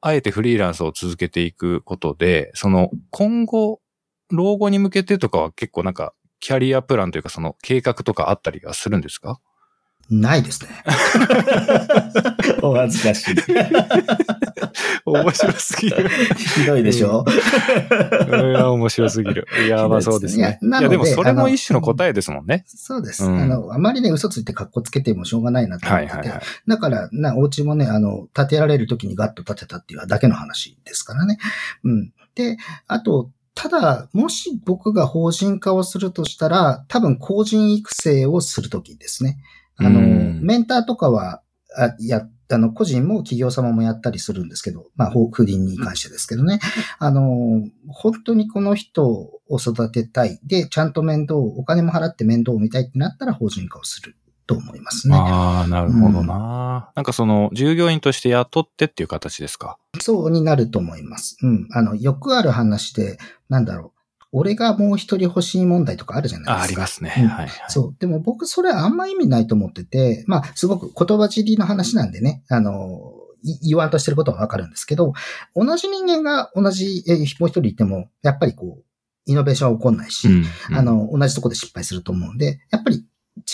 [0.00, 3.80] あえてフリーランスを続けていくことで、その今後、
[4.30, 9.40] 老後に向けてとかは結構なんかキャリアプランというかその計画とかあったりはするんですか？
[10.10, 10.70] ないですね。
[12.86, 13.34] お恥ずかしい。
[15.06, 16.08] 面白すぎる。
[16.36, 17.24] ひどいでしょ、
[18.28, 19.46] うん、いや、面白すぎる。
[19.66, 20.58] いや、まあそうですね。
[20.60, 22.64] いや、いやでもそれも一種の答えですもんね。
[22.66, 26.12] そうです、うん、あの、あまりね、嘘ついて格好つけてもしょうがないなと思ってて。
[26.12, 31.38] はいはいはい、だから、な、お家もね、あの、建てられる時にガッと建てたっていうだけの話ですからね。
[31.84, 32.12] うん。
[32.34, 32.56] で、
[32.86, 39.38] あと、ただ、もし僕が法人化をするとしたら、多分個人育成をするときですね。
[39.76, 41.42] あの、メンターとかは、
[41.78, 46.60] あや、あの、個人も企業様もやったりするんですけど、まあ、不倫に関してですけどね。
[46.98, 50.38] あの、本当にこの人を育てたい。
[50.44, 54.16] で、ちゃんと面倒、お金も払って面倒を見たいってなったら法人化をする。
[54.46, 55.16] と思いますね。
[55.16, 56.22] ああ、なるほどな、うん、
[56.94, 61.36] なんかその、従業員として雇ってっていう形ですかそうになると思います。
[61.42, 61.66] うん。
[61.72, 63.18] あの、よくある話で、
[63.48, 63.95] なんだろう。
[64.38, 66.60] 俺がもう一人欲しい問題とかあるじゃないですか。
[66.60, 67.14] あ、ありますね。
[67.18, 67.96] うん、はい、はい、そう。
[67.98, 73.14] でも僕それあんま意味ないと思ってて、まあ、すごく言葉尻の話なんでね、あの、
[73.62, 75.14] 言わんとしてることはわかるんですけど、
[75.54, 78.84] 同じ人間が同じ、えもう一人いても、やっぱりこう、
[79.24, 83.06] イノベーションは起こんないし、うんうん、あの、同じとこで失敗すると思うんで、やっぱり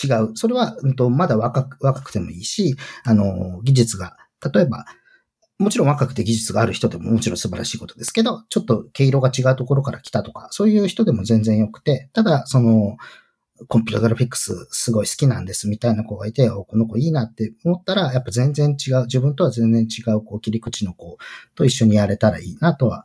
[0.04, 0.32] 違う。
[0.34, 4.16] それは、うんと、まだ若く、若くてもいいし、あの、技術が、
[4.52, 4.84] 例えば、
[5.62, 12.97] もちろん若くて技術がある人でももちろん素晴らしいことですけど、ちょっと毛色が違うところから来たとか、そういう人でも全然良くて、ただ、その、
[13.68, 21.18] コンピュータグラフィックスすごい好きなんですみたいな子がいて、この子いいなって思ったら、やっぱ全然違う、自分とは全然違うこう切り口の子
[21.55, 23.05] と一緒にやれたらいいなとは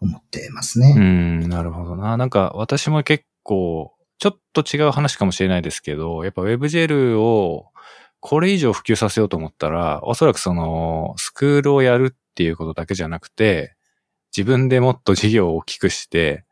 [0.00, 0.94] 思ってますね。
[0.96, 2.16] うん、なるほどな。
[2.16, 7.66] なんか私も結構、ちょっと違う話かもしれないですけど、やっぱ WebGL を
[8.26, 13.76] これ以上普及させようと思ったら、おそらくその、スクールをやるっていうことだけじゃなくて、
[14.34, 16.46] 自分でもっと事業を大きくして、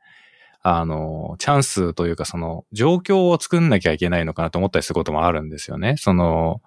[0.61, 5.95] あの、チャンスというかその、状況を作んなきゃいけないのかなと思ったりすることもあるんですよね。
[5.97, 6.61] その、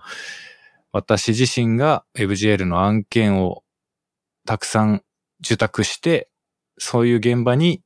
[0.91, 3.63] 私自身が WebGL の案件を
[4.47, 5.03] たくさん
[5.41, 6.29] 受託して、
[6.79, 7.83] そういう現場に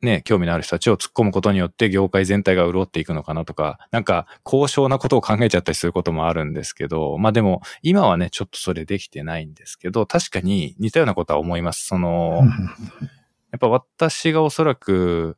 [0.00, 11.86] ね、興味のある人たちを突っ込むことによって業界全体が潤っていくのかなとか、なんか高尚なことを考えちゃったりすることもあるんですけど、まあでも今はね、ちょっとそれできてないんですけど、確かに似たようなことは思います。
[11.86, 12.42] その、
[13.50, 15.36] やっぱ私がおそらく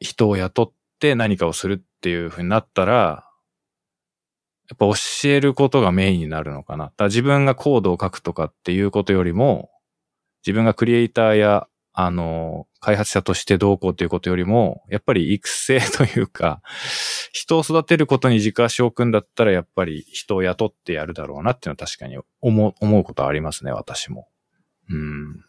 [0.00, 3.28] 人を雇って何かをするっていうふうになったら、
[4.68, 6.86] やっぱ教えることがメインになるのかな。
[6.86, 9.70] だから自分がコードを書くとかっていうことよりも、
[10.44, 16.62] 自分がクリエイターやあの、開発者としてどうこうということよりも、やっぱり育成というか、
[17.32, 24.28] 人を育てることに軸足を置くんだったら、やっぱり人を雇ってやるだろうなっていうのは確かに思う、思うことはありますね、私も。
[24.88, 25.44] うん。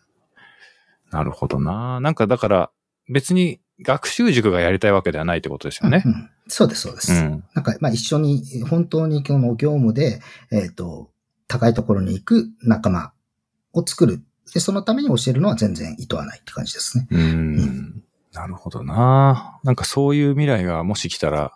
[1.12, 2.00] なるほどな。
[2.02, 2.72] なんかだから、
[3.10, 6.04] 別に学習塾がやりたいわけではないってことですよね。
[6.06, 7.14] うん、そうです、そうです。
[7.14, 10.22] うん、なんか、まあ一緒に、本当にこの業務で、
[10.52, 11.10] えっ、ー、と、
[11.48, 13.14] 高いところに行く仲間
[13.74, 17.08] を作るで、そのために教えるのは全然意図はないって感じですね。
[17.12, 18.04] うん。
[18.34, 19.60] なるほどな。
[19.64, 21.54] なんかそういう未来がもし来たら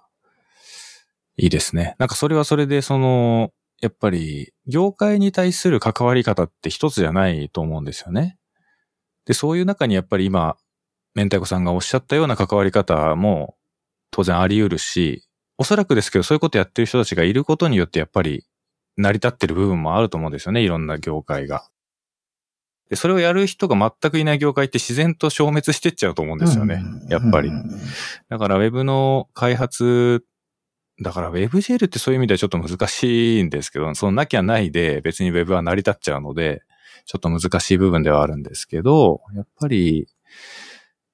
[1.37, 1.95] いいですね。
[1.99, 8.37] なんかそれはそれで、その、やっぱり、業界に対する関わり方って一つじゃないと思うんですよね。
[9.25, 10.55] で、そういう中にやっぱり今、
[11.13, 13.55] 明太子さんがおっしゃったような関わり方も
[14.11, 15.27] 当然あり得るし、
[15.57, 18.45] おそらくですけど、そういうことやってる人たちがいることによってやっぱり
[18.97, 21.67] 成り立ってる部分もあると思うんですよね、いろんな業界が。
[22.89, 26.81] で、それをやる人が全くいない業界って自然と消滅してっちゃうと思うんですよね。
[27.09, 27.51] やっぱり。
[28.29, 30.23] だから Web の開発、
[31.01, 36.63] だから WebGL ってそういう意味ではちょっと難しいんですけど、そのなきゃないで別に Web は成り立っちゃうので、
[37.05, 40.07] ちょっと難しい部分ではあるんですけど、やっぱり、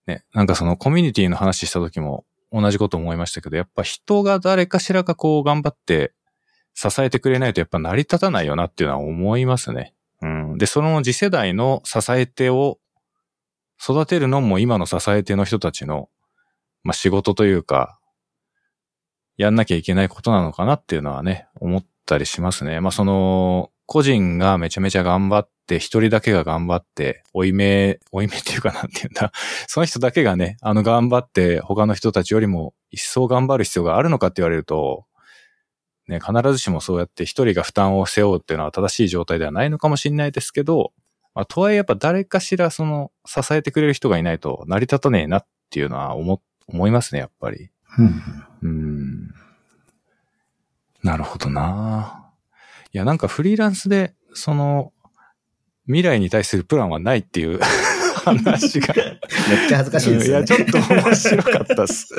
[0.08, 6.14] ね、なんかそのコミュニティの話した時も同じこと思いましたけど、やっぱ人が誰かしらがこう頑張って
[6.74, 9.94] 支えてくれないとやっぱ成り立たないよなっていうのは思いますね。
[10.58, 12.80] で、その次世代の支え手を
[13.82, 16.10] 育てるのも今の支え手の人たちの、
[16.84, 18.00] まあ、仕事というか、
[19.38, 22.80] やんなきゃいけないことなのかなっていうのはね、思ったりしますね。
[22.82, 29.32] まあ、その、個人がめちゃめちゃ頑張って、一人だけが頑張って、追い目、追い目っていうかなんていうんだ、
[29.68, 35.06] その人だけがね、あの頑張って他の人たちよりも一層頑張る必要があるのかって言われると、
[36.08, 40.92] ね、必ずしもそうやって一人が負担を背負うっていうのは正しい状態ではないのかもしれないですけど、
[41.34, 47.70] まあ、とはいえやっぱ誰かしらその支えてくれる人がいないと成り立たねえなっていうのは思、思いますね、やっぱり。
[48.62, 49.34] うん。
[51.04, 52.32] なるほどな
[52.92, 54.94] いや、なんかフリーランスで、その、
[55.86, 57.60] 未来に対するプランはないっていう
[58.24, 58.94] 話が。
[58.94, 59.02] め
[59.66, 60.30] っちゃ恥ずかしいですね。
[60.30, 62.16] いや、ちょっと面白かったっす。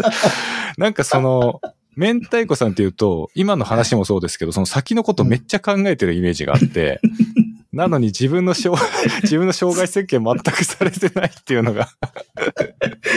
[0.76, 1.60] なんかその、
[1.96, 7.00] 明太子さんって言うと、今の話もそうですけど、その先のことめっちゃ考えてるイメージがあって、
[7.72, 8.80] なのに自分の障、
[9.22, 11.88] 自分の障害 設計全くされてないっていうのが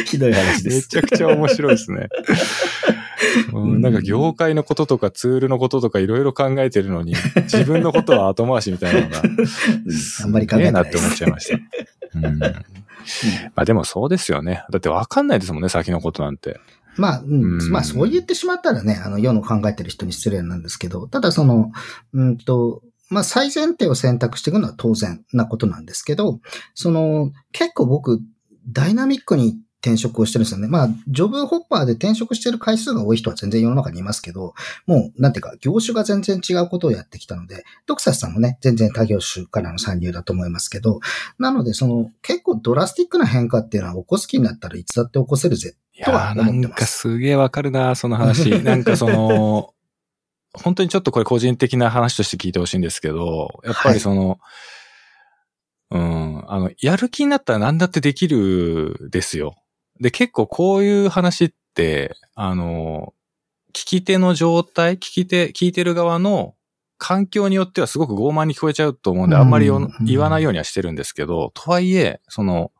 [0.06, 0.76] ひどい話です。
[0.76, 2.08] めちゃくちゃ面白いですね。
[3.54, 9.22] うん、なんか業界のこととかツールのこととかいろいろ考えてるのに、自分のことは後回しみたいなのが、
[10.24, 11.58] あんまり考えないなって思っちゃいました。
[12.16, 12.40] うん
[13.56, 14.64] まあでもそうですよね。
[14.70, 16.60] だってわかんないですもんね、先のことなんて。
[16.98, 21.72] まあ、うん、まあそう言ってしまったらね、あの世の考えてる人に失礼なんですけど、ただその、
[22.14, 26.40] うんと、まあ最前提を選択していくのは当然なことなんですけど、
[26.74, 28.20] その結構僕、
[28.70, 29.58] ダイナミックに
[29.88, 30.68] 転職をしてるんですよね。
[30.68, 34.54] まあ、ジョブホッパーで転職してる回数が多い人は全然世の中にいますけど、
[34.86, 41.00] もう、なんていうか、業種が全然違うことをやってきたので、ドクサスさんもね、全然他業種からの参入だと思いますけど、
[41.40, 46.62] なので、その、結構ドラスティックな変化っていうのは起こす気になったらいつだって起こせるぜとは思ってます。
[46.62, 48.50] なんかすげえわかるな、その話。
[48.64, 49.74] なんかその、
[50.54, 54.40] 本当にちょっとこれ個人的な話として聞いてほしいんですけど、やっぱりその、はい、
[55.92, 59.56] うん、あの、やる気になったら何だってできるですよ。
[60.00, 63.14] で、結構こういう話って、あの、
[63.74, 66.56] 聞き手の状態、聞き手、聞いてる側の
[66.98, 69.70] 環境によってはすごく傲慢に聞こえちゃうと思うんで、あんまり
[70.06, 72.72] 言わないようにはしてるんですけど、とはいえ、その、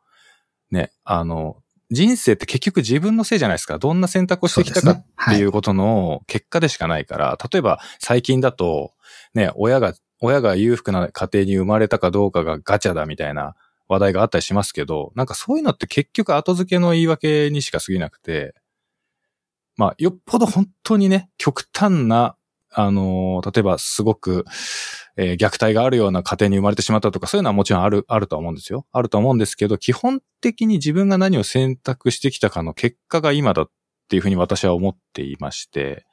[0.70, 3.78] ね、あの、人生って結局自分のせいじゃないですか。
[3.78, 8.92] どんな選択をしてきたかっていうことの結果でしかないから、ねはい、例えば最近だと、
[9.34, 13.54] ね、親が、親が裕福な家庭に生まれたかどうかがガチャだみたいな
[13.88, 18.54] 話題があったりしますけど、なんかそういうのって結局後付けの言い訳にしか過ぎなくて、
[19.76, 22.36] まあ、よっぽど本当にね、極端な、
[22.72, 24.44] あのー、例えばすごく、
[25.16, 28.86] えー、虐待があるような家庭に生まれてしまったとか、そういうのはもちろんある、あると思うんですよ。
[28.92, 33.70] あると思うんですけど、基本的に自分が何を選択してきたかの結果が今だっ
[34.08, 36.06] ていうふうに私は思っていまして、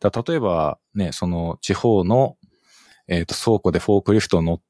[0.00, 2.36] だ例えばね、その地方の、
[3.06, 4.60] えっ、ー、と、倉庫でフォークリフトを乗っ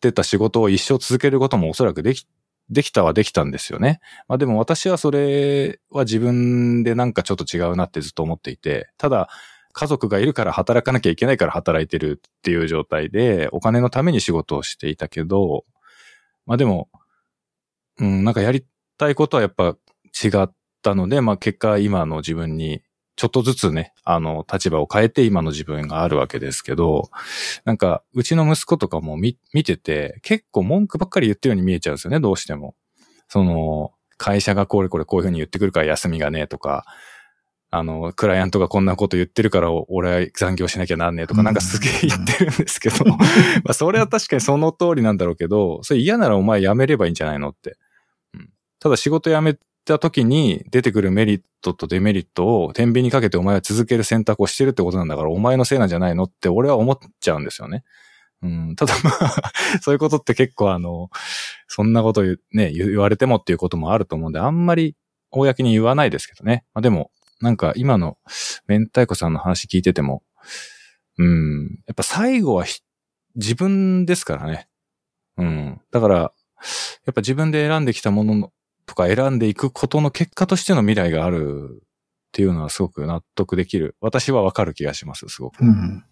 [0.00, 2.26] てた仕事を一生続けることもおそらくでき
[2.68, 4.00] できたはできたんですよね。
[4.28, 9.28] まあでも私はそれは自分でなんかちょっと違うなってずっと思っていて、ただ
[9.72, 15.64] 家族がいるから働かなきゃいけないから働いてるっていう状態で、お金のために仕事をしていたけど、
[16.46, 16.88] まあでも、
[17.98, 18.64] うん、なんかやり
[18.98, 19.76] たいことはやっぱ
[20.24, 20.52] 違っ
[20.82, 22.82] たので、まあ結果今の自分に
[23.16, 27.10] ちょっとずつね、あの、立場を変えて今の自分があるわけですけど、
[27.64, 32.74] なんか、うちの息子とかも見、見てて、結構文句ばっかり言ってるように見えちゃうんですよね、どうしても。
[33.28, 36.84] その、会社がこれこれこういうふうに言ってくるから休みがねとか、
[37.70, 43.16] あの、クライアントがこんなこと言ってるから俺は残業しなきゃなんねえとかなんかすげえ言ってるんですけど、ま
[43.68, 47.76] あそれは確かにその通りなんだろうけど、それ嫌ならお前辞めればいいんじゃないのって。
[48.34, 57.84] うん、ただ仕事辞めた時に出てくるメリットとデメリットを天秤にかけてお前は続ける選択をしてるってことなんだから、お前のせいなんじゃないのって俺は思っちゃうんですよね。
[58.42, 61.10] うん、ただまあ そういうことって結構あの、
[61.68, 62.22] そんなこと
[62.52, 64.96] ね、言われてもっていうこともあると思うんで、あんまり
[65.30, 66.64] 公に言わないですけどね。
[66.74, 67.10] まあでも、
[67.40, 68.18] なんか今の
[68.68, 70.22] 明太子さんの話聞いてても、
[71.18, 72.64] うん、やっぱ最後は
[73.34, 74.68] 自分ですからね。
[75.38, 75.80] うん。
[75.90, 76.30] だから、や
[77.10, 78.52] っぱ自分で選んできたもの
[78.86, 81.88] とか選んでいくことの結果としての未来があるっ
[82.32, 83.96] ていうのはすごく納得できる。
[84.00, 85.60] 私はわかる気がします、すごく。
[85.62, 86.04] うん。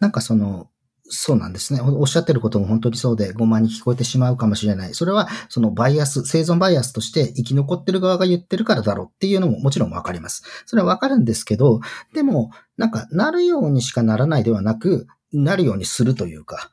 [0.00, 0.68] なんかその、
[1.08, 1.80] そうなんですね。
[1.80, 4.94] おっしゃってることも本当にそうで、ごまに聞こえてしまうかもしれない。
[4.94, 10.42] それは、そのバイアス、生存バイアスとして生き残ってる側が言ってるからだろうっていうのももちろんわかります。
[10.66, 11.80] それはわかるんですけど、
[12.12, 16.70] でも、なんか、なるようにしかならないではなく、なるようにするというか、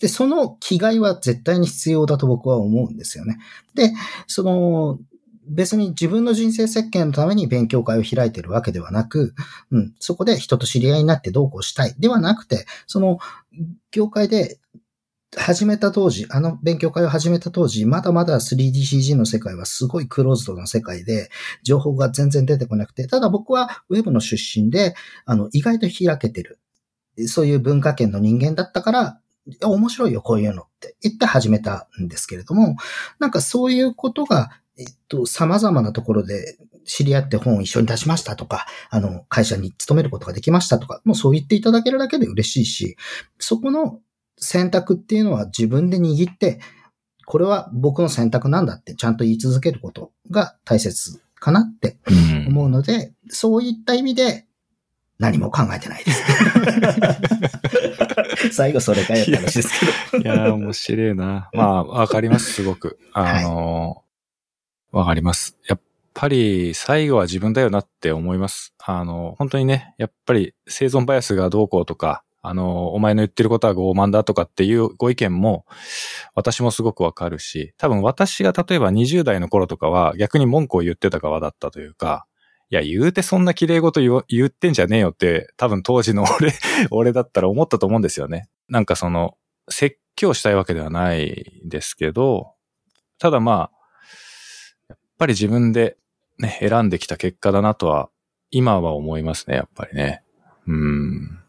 [0.00, 3.38] で、その気概は絶対に必要だと僕は思うんですよね。
[3.74, 3.92] で、
[4.26, 4.98] その、
[5.48, 9.34] 別に自分の人生設計のために勉強会を開いてるわけではなく、
[9.70, 13.18] うん、そこで人と知り合いになってどうこうしたいではなくて、その、
[13.92, 14.58] 業界で
[15.36, 21.30] 始めた当時、あの勉強会を始めた当時、まだまだ 3DCG の世界はすごいクローズドな世界で、
[21.62, 24.94] 情報が全然出てこなくて、ただ僕はウェブの出身で、
[25.26, 26.58] あの、意外と開けてる。
[27.28, 29.20] そういう文化圏の人間だったから、
[29.62, 32.76] 面白いよ、こういうのって言って始めたんですけれども、
[33.18, 42.96] なんかそういうことが、えっと、様々なところで知り合って本を一緒に出しましたとか、あの、会社に勤めることができましたとか、もうそう言っていただけるだけで嬉しいし、
[43.38, 44.00] そこの
[44.38, 46.60] 選択っていうのは自分で握って、
[47.26, 51.98] これは僕の選択なんだってちゃんと言い続けることが大切かなって
[52.48, 52.98] 思うので、う
[53.28, 54.46] ん、そういった意味で
[55.18, 56.22] 何も考えてないです。
[58.52, 59.80] 最後それかやった話です
[60.12, 60.24] けど。
[60.24, 61.50] いや面白いな。
[61.52, 62.98] まあ、わかります、すごく。
[63.12, 64.02] あの、
[64.92, 65.56] わ、はい、かります。
[65.66, 65.80] やっ
[66.14, 68.74] ぱり最後は自分だよなって思います。
[68.84, 75.66] あの、本当にね、やっぱり生存バイアスがどうこうとか、あの、お前の言ってることは傲慢だとかっていうご意見も、
[76.36, 82.24] 私もすごくわかるし、多分私が例えば20代の頃とかは逆に文句を言ってた側だったというか、
[82.68, 86.52] いや、言うてそんな綺麗事言言ってんじゃねえよって、多分当時の 俺、
[86.90, 88.48] 俺だったら思ったと思うんですよね。
[88.68, 89.36] なんかその、
[89.68, 92.54] 説教したいわけではないですけど、
[93.18, 93.76] ただまあ、
[94.88, 95.96] やっぱり自分で
[96.38, 98.10] ね、選んできた結果だなとは、
[98.50, 100.22] 今は思いますね、やっぱりね。
[100.66, 101.40] うん。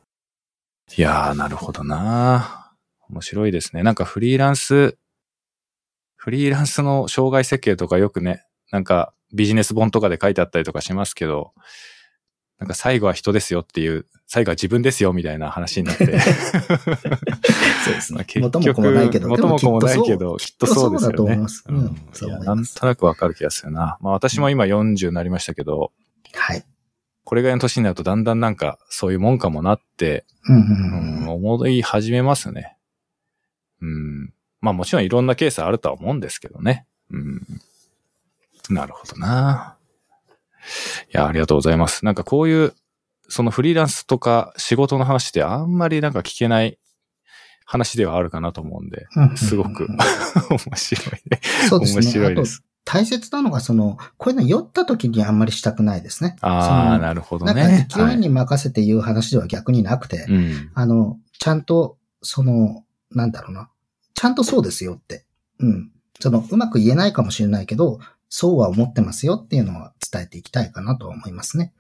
[0.95, 2.73] いやー、なるほどな
[3.10, 3.84] 面白いですね。
[3.84, 4.98] なんかフリーランス、
[6.15, 11.54] フリーランスの障害設計とかよくね、なんかビジネス本とかで書いてあったりとかしますけど、
[12.60, 16.06] なんか最後は人ですよっていう、最後は自分ですよみたいな話になって。
[16.20, 18.26] そうですね。
[18.26, 21.16] 結局、元も子もないけど、元も子もないけど、きっとそうですよね。
[21.16, 21.64] と思います。
[21.68, 21.86] うん。
[21.86, 24.00] いや、なんとなくわかる気がするな。
[24.02, 25.92] まあ私も今40になりましたけど、
[26.34, 26.66] はい。
[27.24, 32.78] これぐらいの年になるとだんだんなんかそういうもんかもなって、うん、うん、思い始めますね。
[33.82, 34.34] うん。
[34.62, 36.88] まあもちろんいろんなケースあるとは思うんですけどね。
[37.12, 37.62] うん。
[38.73, 39.77] なるほどな。
[41.14, 42.06] いや、ありがとうございます。
[42.06, 42.73] なんかこういう、
[43.30, 46.77] そのフリーランスとか仕事の話ってあんまりなんか聞けない
[47.65, 49.88] 話ではあるかなと思うんで、すごく
[50.49, 51.41] 面白いね。
[51.69, 52.02] そうですね。
[52.02, 52.64] 面白いです。
[52.85, 56.38] 大切なのが、その、こういうの酔った時にあんまりしたくないですね。
[56.39, 57.53] ああ、なるほどね。
[57.53, 63.69] なんか勢いに任せて言う話では逆になくて、はいうん、あの、ちゃんと、その、なんだろうな。
[64.14, 65.26] ちゃんとそうですよって。
[65.60, 65.91] うん。
[66.22, 67.99] その、うまく言えないかもしれないけど、
[68.30, 71.74] そうは思ってますよっていうのは伝えていきたいかなと思いますね。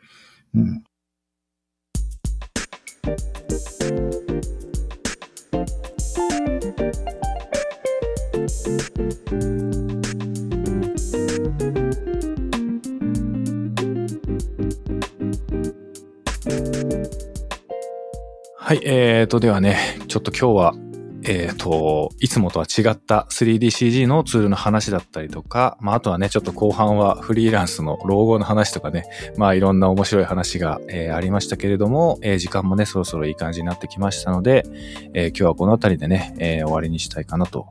[0.53, 0.83] うん。
[18.67, 19.77] はい、えーと、ではね、
[20.09, 20.86] ちょっと今日は、
[21.29, 29.03] えーと、いつもとは違った 3DCG のツールの話だったりとか、まあ、あとはね、ちょっと後半はフリーランスの老後の話とかね、
[29.35, 34.63] まあ、いろんな面白い話が、えーありましたけれども、えー時間もね、そろそろいい感じになってきましたので、
[35.13, 37.67] えー今日はこの辺りでね、えー終わりにしたいかなと、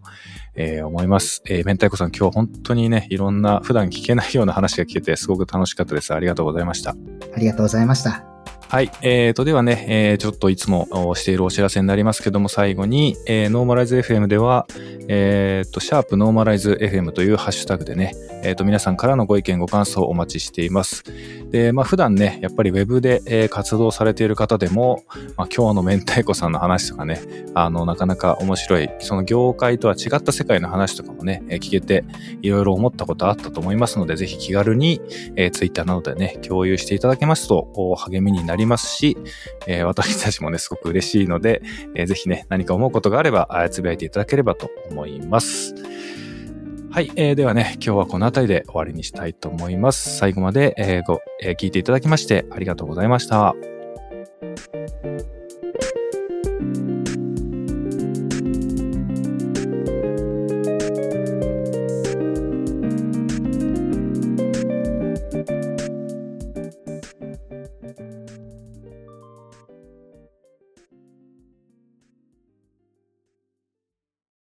[0.55, 1.43] えー思います。
[1.47, 6.13] えー、明太子さん、今日は本当にね、いろんな普段聞けないような話が聞けて、すごく楽しかったです。
[6.13, 6.91] ありがとうございました。
[6.91, 8.36] ありがとうございました。
[8.69, 8.91] はい。
[9.03, 14.67] えーと、ではね、えーちょっといつもしているお知らせになりますけども、最後に、えーノーマライズ FM では、
[15.09, 18.13] えーと、シャープノーマライズ FM というハッシュタグでね、
[18.43, 21.05] えーと、皆さんからのご意見、ご感想をお待ちしています。
[21.51, 25.05] で、まあ、普段ね、やっぱりウェブで、えー活動されている方でも、
[25.37, 27.21] まあ、今日の明太子さんの話とかね、
[27.55, 32.05] あの、なかなか面白い、その業界とは違った世界の話とかもね、えー聞けて、
[32.43, 35.01] いろいろ思ったことあったと思いますので、ぜひ気軽に、
[35.37, 39.17] えー、ツイッターなどでね、共有していただけますと、お励みになりますし、
[39.67, 41.63] えー私たちもね、すごく嬉しいので、
[41.95, 45.75] えーぜひね、何か思うことがあれば、あつぶやいていただければと思います。
[46.97, 50.17] はい、えーではね、今日はこの辺りで終わりにしたいと思います。
[50.17, 53.55] 最後まで、えーご、えー聞いていただきましてありがとうございました。